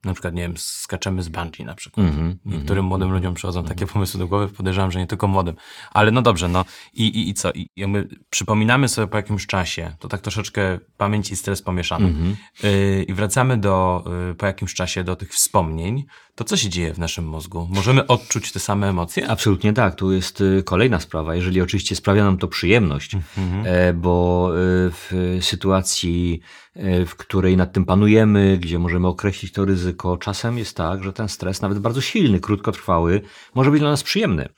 na 0.03 0.13
przykład, 0.13 0.33
nie 0.33 0.41
wiem, 0.41 0.53
skaczemy 0.57 1.23
z 1.23 1.29
bungee 1.29 1.63
na 1.65 1.75
przykład. 1.75 2.05
Mhm, 2.07 2.39
Niektórym 2.45 2.85
młodym 2.85 3.11
ludziom 3.11 3.33
przychodzą 3.33 3.63
takie 3.63 3.87
pomysły 3.87 4.19
do 4.19 4.27
głowy, 4.27 4.47
podejrzewam, 4.47 4.91
że 4.91 4.99
nie 4.99 5.07
tylko 5.07 5.27
młodym. 5.27 5.55
Ale 5.91 6.11
no 6.11 6.21
dobrze, 6.21 6.47
no 6.47 6.65
i, 6.93 7.03
i, 7.03 7.29
i 7.29 7.33
co? 7.33 7.51
I 7.51 7.69
jakby 7.75 8.07
przypominamy 8.29 8.87
sobie 8.87 9.07
po 9.07 9.17
jakimś 9.17 9.47
czasie, 9.47 9.95
to 9.99 10.07
tak 10.07 10.21
troszeczkę 10.21 10.79
pamięć 10.97 11.31
i 11.31 11.35
stres 11.35 11.61
pomieszany. 11.61 12.07
Mhm. 12.07 12.35
Yy, 12.63 13.03
I 13.03 13.13
wracamy 13.13 13.57
do, 13.57 14.03
yy, 14.27 14.35
po 14.35 14.45
jakimś 14.45 14.73
czasie 14.73 15.03
do 15.03 15.15
tych 15.15 15.33
wspomnień, 15.33 16.05
to 16.43 16.49
co 16.49 16.57
się 16.57 16.69
dzieje 16.69 16.93
w 16.93 16.99
naszym 16.99 17.27
mózgu? 17.27 17.67
Możemy 17.71 18.07
odczuć 18.07 18.51
te 18.51 18.59
same 18.59 18.89
emocje? 18.89 19.27
Absolutnie 19.27 19.73
tak. 19.73 19.95
Tu 19.95 20.11
jest 20.11 20.41
y, 20.41 20.63
kolejna 20.65 20.99
sprawa. 20.99 21.35
Jeżeli 21.35 21.61
oczywiście 21.61 21.95
sprawia 21.95 22.23
nam 22.23 22.37
to 22.37 22.47
przyjemność, 22.47 23.15
e, 23.63 23.93
bo 23.93 24.49
y, 24.51 24.91
w 24.91 25.37
sytuacji, 25.41 26.41
y, 26.77 27.05
w 27.05 27.15
której 27.15 27.57
nad 27.57 27.73
tym 27.73 27.85
panujemy, 27.85 28.57
gdzie 28.61 28.79
możemy 28.79 29.07
określić 29.07 29.51
to 29.51 29.65
ryzyko, 29.65 30.17
czasem 30.17 30.57
jest 30.57 30.77
tak, 30.77 31.03
że 31.03 31.13
ten 31.13 31.29
stres, 31.29 31.61
nawet 31.61 31.79
bardzo 31.79 32.01
silny, 32.01 32.39
krótkotrwały, 32.39 33.21
może 33.55 33.71
być 33.71 33.79
dla 33.79 33.89
nas 33.89 34.03
przyjemny. 34.03 34.49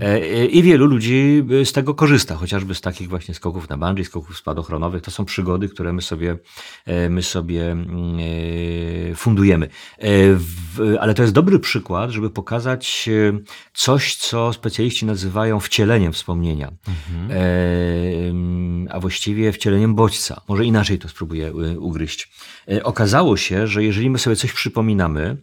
E, 0.00 0.14
e, 0.14 0.46
I 0.46 0.62
wielu 0.62 0.86
ludzi 0.86 1.44
y, 1.50 1.64
z 1.64 1.72
tego 1.72 1.94
korzysta, 1.94 2.34
chociażby 2.34 2.74
z 2.74 2.80
takich 2.80 3.08
właśnie 3.08 3.34
skoków 3.34 3.68
na 3.68 3.76
bungee, 3.76 4.04
skoków 4.04 4.38
spadochronowych. 4.38 5.02
To 5.02 5.10
są 5.10 5.24
przygody, 5.24 5.68
które 5.68 5.92
my 5.92 6.02
sobie, 6.02 6.38
e, 6.86 7.08
my 7.08 7.22
sobie 7.22 7.70
mm, 7.70 8.18
e, 9.12 9.14
fundujemy. 9.14 9.68
E, 9.98 10.98
Ale 11.00 11.14
to 11.14 11.22
jest 11.22 11.27
dobry 11.32 11.58
przykład, 11.58 12.10
żeby 12.10 12.30
pokazać 12.30 13.08
e, 13.08 13.38
coś, 13.74 14.16
co 14.16 14.52
specjaliści 14.52 15.06
nazywają 15.06 15.60
wcieleniem 15.60 16.12
wspomnienia. 16.12 16.72
E, 17.30 17.34
mm, 18.28 18.88
A 18.90 19.00
właściwie 19.00 19.52
wcieleniem 19.52 19.94
bodźca. 19.94 20.40
Może 20.48 20.64
inaczej 20.64 20.98
to 20.98 21.08
spróbuję 21.08 21.48
y, 21.48 21.80
ugryźć. 21.80 22.32
E, 22.68 22.84
Okazało 22.84 23.36
się, 23.36 23.66
że 23.66 23.84
jeżeli 23.84 24.10
my 24.10 24.18
sobie 24.18 24.36
coś 24.36 24.52
przypominamy, 24.52 25.36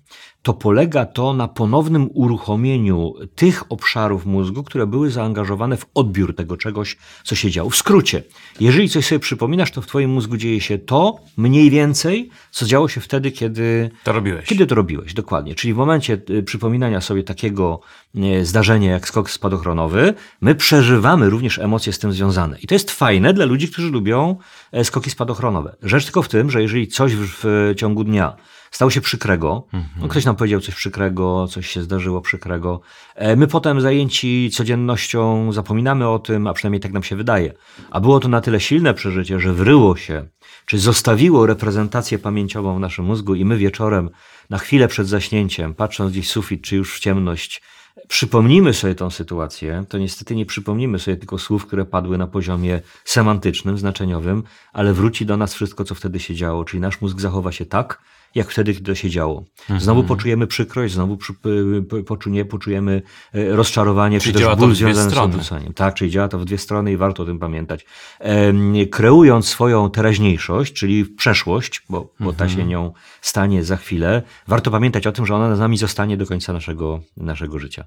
to 0.46 0.54
polega 0.54 1.06
to 1.06 1.34
na 1.34 1.48
ponownym 1.48 2.10
uruchomieniu 2.14 3.14
tych 3.36 3.72
obszarów 3.72 4.26
mózgu, 4.26 4.64
które 4.64 4.88
były 4.88 5.12
zaangażowane 5.12 5.78
w 5.78 5.86
odbiór 5.94 6.36
tego 6.36 6.58
czegoś, 6.58 6.98
co 7.24 7.36
się 7.36 7.52
działo. 7.52 7.70
W 7.70 7.76
skrócie, 7.76 8.24
jeżeli 8.60 8.90
coś 8.90 9.06
sobie 9.06 9.20
przypominasz, 9.20 9.72
to 9.72 9.82
w 9.82 9.88
Twoim 9.88 10.10
mózgu 10.10 10.38
dzieje 10.38 10.62
się 10.62 10.78
to 10.78 11.20
mniej 11.38 11.70
więcej, 11.70 12.30
co 12.52 12.66
działo 12.66 12.88
się 12.88 13.02
wtedy, 13.02 13.32
kiedy 13.32 13.90
To 14.04 14.12
robiłeś. 14.12 14.46
kiedy 14.46 14.66
to 14.66 14.76
robiłeś, 14.76 15.14
dokładnie. 15.14 15.56
Czyli 15.56 15.74
w 15.74 15.78
momencie 15.78 16.22
y, 16.30 16.44
przypominania 16.44 17.02
sobie 17.02 17.24
takiego 17.24 17.80
y, 18.16 18.46
zdarzenia 18.46 18.92
jak 18.92 19.08
skok 19.08 19.30
spadochronowy, 19.30 20.14
my 20.42 20.56
przeżywamy 20.56 21.30
również 21.30 21.60
emocje 21.60 21.94
z 21.94 22.00
tym 22.00 22.14
związane. 22.14 22.58
I 22.60 22.68
to 22.68 22.76
jest 22.76 22.92
fajne 22.92 23.34
dla 23.34 23.46
ludzi, 23.46 23.68
którzy 23.68 23.90
lubią 23.90 24.36
e, 24.72 24.84
skoki 24.84 25.10
spadochronowe. 25.10 25.76
Rzecz 25.84 26.04
tylko 26.06 26.22
w 26.22 26.28
tym, 26.28 26.52
że 26.52 26.62
jeżeli 26.62 26.88
coś 26.88 27.14
w 27.16 27.74
ciągu 27.78 28.04
dnia 28.04 28.36
stało 28.76 28.92
się 28.92 29.02
przykrego, 29.02 29.68
no 30.00 30.08
ktoś 30.08 30.26
nam 30.26 30.36
powiedział 30.36 30.62
coś 30.62 30.76
przykrego, 30.76 31.48
coś 31.48 31.68
się 31.68 31.82
zdarzyło 31.82 32.22
przykrego, 32.22 32.82
e, 33.16 33.36
my 33.36 33.48
potem 33.48 33.82
zajęci 33.82 34.50
codziennością 34.54 35.52
zapominamy 35.52 36.08
o 36.08 36.20
tym, 36.20 36.48
a 36.48 36.54
przynajmniej 36.54 36.80
tak 36.80 36.94
nam 36.94 37.04
się 37.04 37.16
wydaje. 37.16 37.54
A 37.92 38.00
było 38.00 38.20
to 38.20 38.28
na 38.28 38.42
tyle 38.42 38.60
silne 38.60 38.94
przeżycie, 38.94 39.40
że 39.40 39.54
wryło 39.54 39.96
się, 39.96 40.28
czy 40.66 40.80
zostawiło 40.80 41.46
reprezentację 41.46 42.20
pamięciową 42.20 42.76
w 42.76 42.80
naszym 42.80 43.06
mózgu 43.06 43.36
i 43.36 43.46
my 43.46 43.58
wieczorem, 43.58 44.10
na 44.50 44.58
chwilę 44.58 44.88
przed 44.88 45.08
zaśnięciem, 45.08 45.74
patrząc 45.74 46.12
gdzieś 46.12 46.28
w 46.28 46.32
sufit, 46.32 46.62
czy 46.62 46.76
już 46.76 46.96
w 46.96 47.00
ciemność, 47.00 47.62
przypomnimy 48.08 48.74
sobie 48.74 48.96
tą 48.96 49.10
sytuację, 49.10 49.86
to 49.90 49.98
niestety 49.98 50.36
nie 50.36 50.46
przypomnimy 50.46 51.00
sobie 51.00 51.18
tylko 51.18 51.38
słów, 51.38 51.66
które 51.66 51.86
padły 51.86 52.18
na 52.18 52.28
poziomie 52.28 52.82
semantycznym, 53.06 53.78
znaczeniowym, 53.78 54.44
ale 54.74 54.94
wróci 54.94 55.26
do 55.26 55.38
nas 55.38 55.54
wszystko, 55.54 55.84
co 55.84 55.96
wtedy 55.96 56.20
się 56.20 56.36
działo, 56.36 56.66
czyli 56.66 56.82
nasz 56.82 57.02
mózg 57.02 57.20
zachowa 57.20 57.52
się 57.52 57.66
tak, 57.66 58.02
jak 58.36 58.52
wtedy, 58.52 58.74
kiedy 58.74 58.86
to 58.86 58.96
się 58.96 59.10
działo. 59.10 59.44
Znowu 59.78 60.04
poczujemy 60.04 60.48
przykrość, 60.48 60.94
znowu 60.94 61.18
przy, 61.18 61.34
p- 61.34 62.04
poczunie, 62.04 62.46
poczujemy 62.46 63.02
e, 63.34 63.56
rozczarowanie, 63.56 64.20
Czyli 64.20 64.34
czy 64.34 64.40
też 64.40 64.56
ból 64.56 64.76
związany 64.76 65.10
z 65.10 65.14
strony. 65.14 65.36
odrzuceniem. 65.36 65.74
Tak, 65.74 65.94
czyli 65.96 66.12
działa 66.12 66.28
to 66.28 66.40
w 66.40 66.46
dwie 66.46 66.58
strony 66.58 66.92
i 66.92 66.98
warto 66.98 67.24
o 67.24 67.26
tym 67.26 67.40
pamiętać. 67.40 67.86
Kreując 68.92 69.48
swoją 69.48 69.90
teraźniejszość, 69.90 70.74
czyli 70.74 71.06
przeszłość, 71.06 71.82
bo, 71.90 72.14
bo 72.20 72.34
ta 72.34 72.44
Mhm. 72.46 72.50
się 72.50 72.66
nią 72.68 72.94
stanie 73.22 73.64
za 73.64 73.78
chwilę, 73.78 74.22
warto 74.48 74.72
pamiętać 74.72 75.08
o 75.08 75.12
tym, 75.12 75.26
że 75.26 75.36
ona 75.36 75.56
z 75.56 75.60
nami 75.60 75.78
zostanie 75.78 76.18
do 76.18 76.26
końca 76.26 76.54
naszego, 76.54 77.00
naszego 77.18 77.60
życia. 77.60 77.86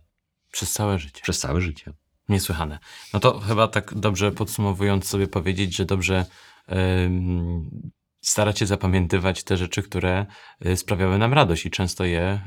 Przez 0.52 0.72
całe 0.72 0.98
życie. 0.98 1.20
Przez 1.22 1.38
całe 1.38 1.60
życie. 1.60 1.92
Niesłychane. 2.28 2.78
No 3.14 3.20
to 3.20 3.38
chyba 3.40 3.68
tak 3.68 3.94
dobrze 3.94 4.32
podsumowując 4.32 5.04
sobie 5.08 5.26
powiedzieć, 5.26 5.76
że 5.76 5.84
dobrze 5.84 6.26
starać 8.20 8.58
się 8.58 8.66
zapamiętywać 8.66 9.44
te 9.44 9.56
rzeczy, 9.56 9.82
które 9.82 10.26
y, 10.66 10.76
sprawiały 10.76 11.18
nam 11.18 11.32
radość 11.32 11.66
i 11.66 11.70
często 11.70 12.04
je 12.04 12.40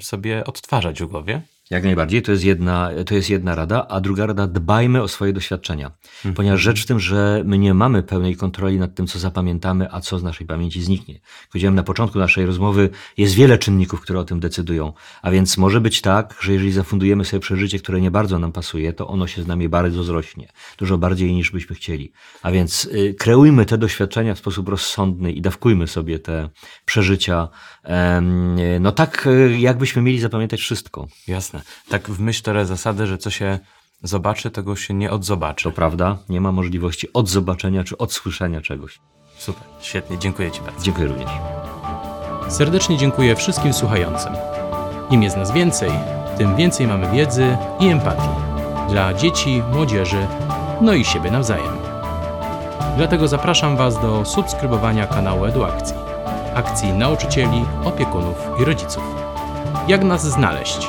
y, 0.00 0.04
sobie 0.04 0.44
odtwarzać 0.44 1.02
w 1.02 1.06
głowie. 1.06 1.42
Jak 1.70 1.84
najbardziej, 1.84 2.22
to 2.22 2.32
jest, 2.32 2.44
jedna, 2.44 2.90
to 3.06 3.14
jest 3.14 3.30
jedna 3.30 3.54
rada, 3.54 3.86
a 3.88 4.00
druga 4.00 4.26
rada, 4.26 4.46
dbajmy 4.46 5.02
o 5.02 5.08
swoje 5.08 5.32
doświadczenia. 5.32 5.90
Ponieważ 6.34 6.60
rzecz 6.60 6.82
w 6.82 6.86
tym, 6.86 7.00
że 7.00 7.42
my 7.46 7.58
nie 7.58 7.74
mamy 7.74 8.02
pełnej 8.02 8.36
kontroli 8.36 8.78
nad 8.78 8.94
tym, 8.94 9.06
co 9.06 9.18
zapamiętamy, 9.18 9.92
a 9.92 10.00
co 10.00 10.18
z 10.18 10.22
naszej 10.22 10.46
pamięci 10.46 10.82
zniknie. 10.82 11.14
Jak 11.14 11.48
Powiedziałem 11.52 11.74
na 11.74 11.82
początku 11.82 12.18
naszej 12.18 12.46
rozmowy, 12.46 12.90
jest 13.16 13.34
wiele 13.34 13.58
czynników, 13.58 14.00
które 14.00 14.20
o 14.20 14.24
tym 14.24 14.40
decydują. 14.40 14.92
A 15.22 15.30
więc 15.30 15.56
może 15.56 15.80
być 15.80 16.00
tak, 16.00 16.34
że 16.40 16.52
jeżeli 16.52 16.72
zafundujemy 16.72 17.24
sobie 17.24 17.40
przeżycie, 17.40 17.78
które 17.78 18.00
nie 18.00 18.10
bardzo 18.10 18.38
nam 18.38 18.52
pasuje, 18.52 18.92
to 18.92 19.08
ono 19.08 19.26
się 19.26 19.42
z 19.42 19.46
nami 19.46 19.68
bardzo 19.68 20.04
zrośnie. 20.04 20.48
Dużo 20.78 20.98
bardziej 20.98 21.32
niż 21.32 21.50
byśmy 21.50 21.76
chcieli. 21.76 22.12
A 22.42 22.50
więc 22.50 22.84
y, 22.84 23.14
kreujmy 23.18 23.66
te 23.66 23.78
doświadczenia 23.78 24.34
w 24.34 24.38
sposób 24.38 24.68
rozsądny 24.68 25.32
i 25.32 25.40
dawkujmy 25.40 25.86
sobie 25.86 26.18
te 26.18 26.48
przeżycia. 26.84 27.48
no 28.80 28.92
tak, 28.92 29.26
y, 29.26 29.58
jakbyśmy 29.58 30.02
mieli 30.02 30.20
zapamiętać 30.20 30.60
wszystko. 30.60 31.08
Jasne. 31.26 31.57
Tak 31.88 32.10
w 32.10 32.20
myśl 32.20 32.42
teraz 32.42 32.68
zasady, 32.68 33.06
że 33.06 33.18
co 33.18 33.30
się 33.30 33.58
zobaczy, 34.02 34.50
tego 34.50 34.76
się 34.76 34.94
nie 34.94 35.10
odzobaczy. 35.10 35.64
To 35.64 35.70
prawda, 35.70 36.18
nie 36.28 36.40
ma 36.40 36.52
możliwości 36.52 37.12
odzobaczenia 37.12 37.84
czy 37.84 37.98
odsłyszenia 37.98 38.60
czegoś. 38.60 39.00
Super, 39.38 39.62
świetnie, 39.80 40.18
dziękuję 40.18 40.50
Ci 40.50 40.60
bardzo. 40.60 40.82
Dziękuję 40.82 41.08
również. 41.08 41.30
Serdecznie 42.48 42.98
dziękuję 42.98 43.36
wszystkim 43.36 43.72
słuchającym. 43.72 44.32
Im 45.10 45.22
jest 45.22 45.36
nas 45.36 45.52
więcej, 45.52 45.90
tym 46.38 46.56
więcej 46.56 46.86
mamy 46.86 47.10
wiedzy 47.10 47.56
i 47.80 47.88
empatii 47.88 48.28
dla 48.88 49.14
dzieci, 49.14 49.62
młodzieży, 49.72 50.26
no 50.80 50.94
i 50.94 51.04
siebie 51.04 51.30
nawzajem. 51.30 51.78
Dlatego 52.96 53.28
zapraszam 53.28 53.76
Was 53.76 54.00
do 54.02 54.24
subskrybowania 54.24 55.06
kanału 55.06 55.44
Eduakcji, 55.44 55.96
akcji 56.54 56.92
nauczycieli, 56.92 57.64
opiekunów 57.84 58.36
i 58.60 58.64
rodziców. 58.64 59.02
Jak 59.88 60.04
nas 60.04 60.26
znaleźć? 60.26 60.88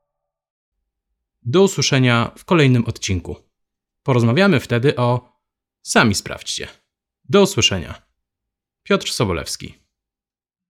Do 1.41 1.63
usłyszenia 1.63 2.31
w 2.37 2.45
kolejnym 2.45 2.85
odcinku. 2.85 3.35
Porozmawiamy 4.03 4.59
wtedy 4.59 4.95
o. 4.95 5.31
Sami 5.81 6.15
sprawdźcie. 6.15 6.67
Do 7.29 7.41
usłyszenia. 7.41 8.01
Piotr 8.83 9.11
Sobolewski. 9.11 9.80